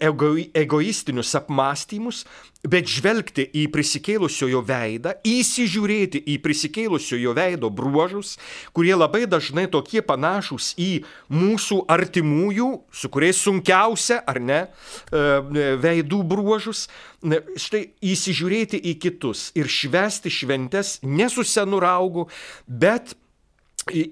ego, 0.00 0.34
egoistinius 0.64 1.34
apmąstymus, 1.38 2.24
bet 2.64 2.88
žvelgti 2.88 3.44
į 3.60 3.66
prisikėlusiojo 3.72 4.62
veidą, 4.64 5.14
įsižiūrėti 5.28 6.22
į 6.32 6.38
prisikėlusiojo 6.44 7.34
veido 7.36 7.68
bruožus, 7.68 8.38
kurie 8.76 8.94
labai 8.96 9.24
dažnai 9.28 9.66
tokie 9.70 10.00
panašus 10.04 10.72
į 10.80 11.04
mūsų 11.32 11.82
artimųjų, 11.92 12.70
su 12.88 13.10
kuriais 13.12 13.42
sunkiausia, 13.44 14.22
ar 14.24 14.40
ne, 14.40 14.60
e, 14.64 15.74
veidų 15.84 16.22
bruožus, 16.24 16.86
štai 17.24 17.82
įsižiūrėti 18.04 18.80
į 18.90 18.96
kitus 19.00 19.48
ir 19.56 19.70
švesti 19.70 20.32
šventes 20.32 20.98
ne 21.02 21.28
su 21.32 21.44
senu 21.46 21.80
raugu, 21.82 22.28
bet 22.66 23.14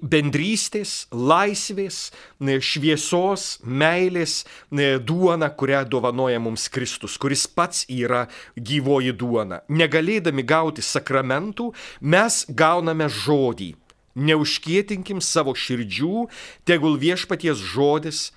bendrystės, 0.01 1.07
laisvės, 1.11 2.11
šviesos, 2.61 3.59
meilės 3.65 4.43
duona, 5.01 5.49
kurią 5.49 5.83
dovanoja 5.89 6.39
mums 6.39 6.67
Kristus, 6.69 7.17
kuris 7.17 7.47
pats 7.47 7.85
yra 7.89 8.27
gyvoji 8.55 9.13
duona. 9.17 9.63
Negalėdami 9.69 10.45
gauti 10.45 10.85
sakramentų, 10.85 11.71
mes 12.01 12.43
gauname 12.49 13.09
žodį. 13.09 13.73
Neužkietinkim 14.13 15.23
savo 15.25 15.55
širdžių, 15.57 16.27
tegul 16.69 16.99
viešpaties 17.01 17.57
žodis, 17.57 18.27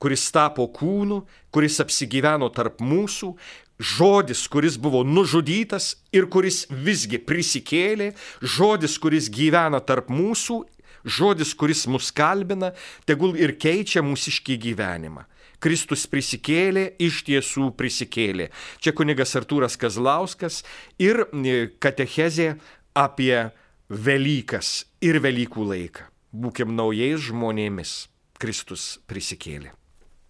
kuris 0.00 0.30
tapo 0.32 0.64
kūnu, 0.72 1.26
kuris 1.52 1.76
apsigyveno 1.84 2.48
tarp 2.56 2.80
mūsų, 2.80 3.34
žodis, 3.80 4.44
kuris 4.48 4.76
buvo 4.76 5.00
nužudytas 5.04 5.94
ir 6.12 6.28
kuris 6.28 6.66
visgi 6.70 7.18
prisikėlė, 7.18 8.12
žodis, 8.44 8.98
kuris 9.00 9.30
gyvena 9.32 9.80
tarp 9.80 10.12
mūsų, 10.12 10.60
žodis, 11.04 11.54
kuris 11.56 11.86
mus 11.88 12.12
kalbina, 12.12 12.74
tegul 13.08 13.34
ir 13.40 13.56
keičia 13.56 14.04
mūsiškį 14.04 14.58
gyvenimą. 14.68 15.24
Kristus 15.60 16.06
prisikėlė, 16.08 16.86
iš 17.00 17.22
tiesų 17.28 17.70
prisikėlė. 17.76 18.48
Čia 18.80 18.94
kunigas 18.96 19.34
Artūras 19.36 19.76
Kazlauskas 19.80 20.62
ir 21.00 21.26
e, 21.28 21.68
katechezė 21.80 22.54
apie 22.96 23.50
Velykas 23.90 24.86
ir 25.04 25.20
Velykų 25.20 25.66
laiką. 25.72 26.08
Būkim 26.32 26.72
naujais 26.78 27.28
žmonėmis. 27.28 28.06
Kristus 28.40 28.96
prisikėlė. 29.10 29.79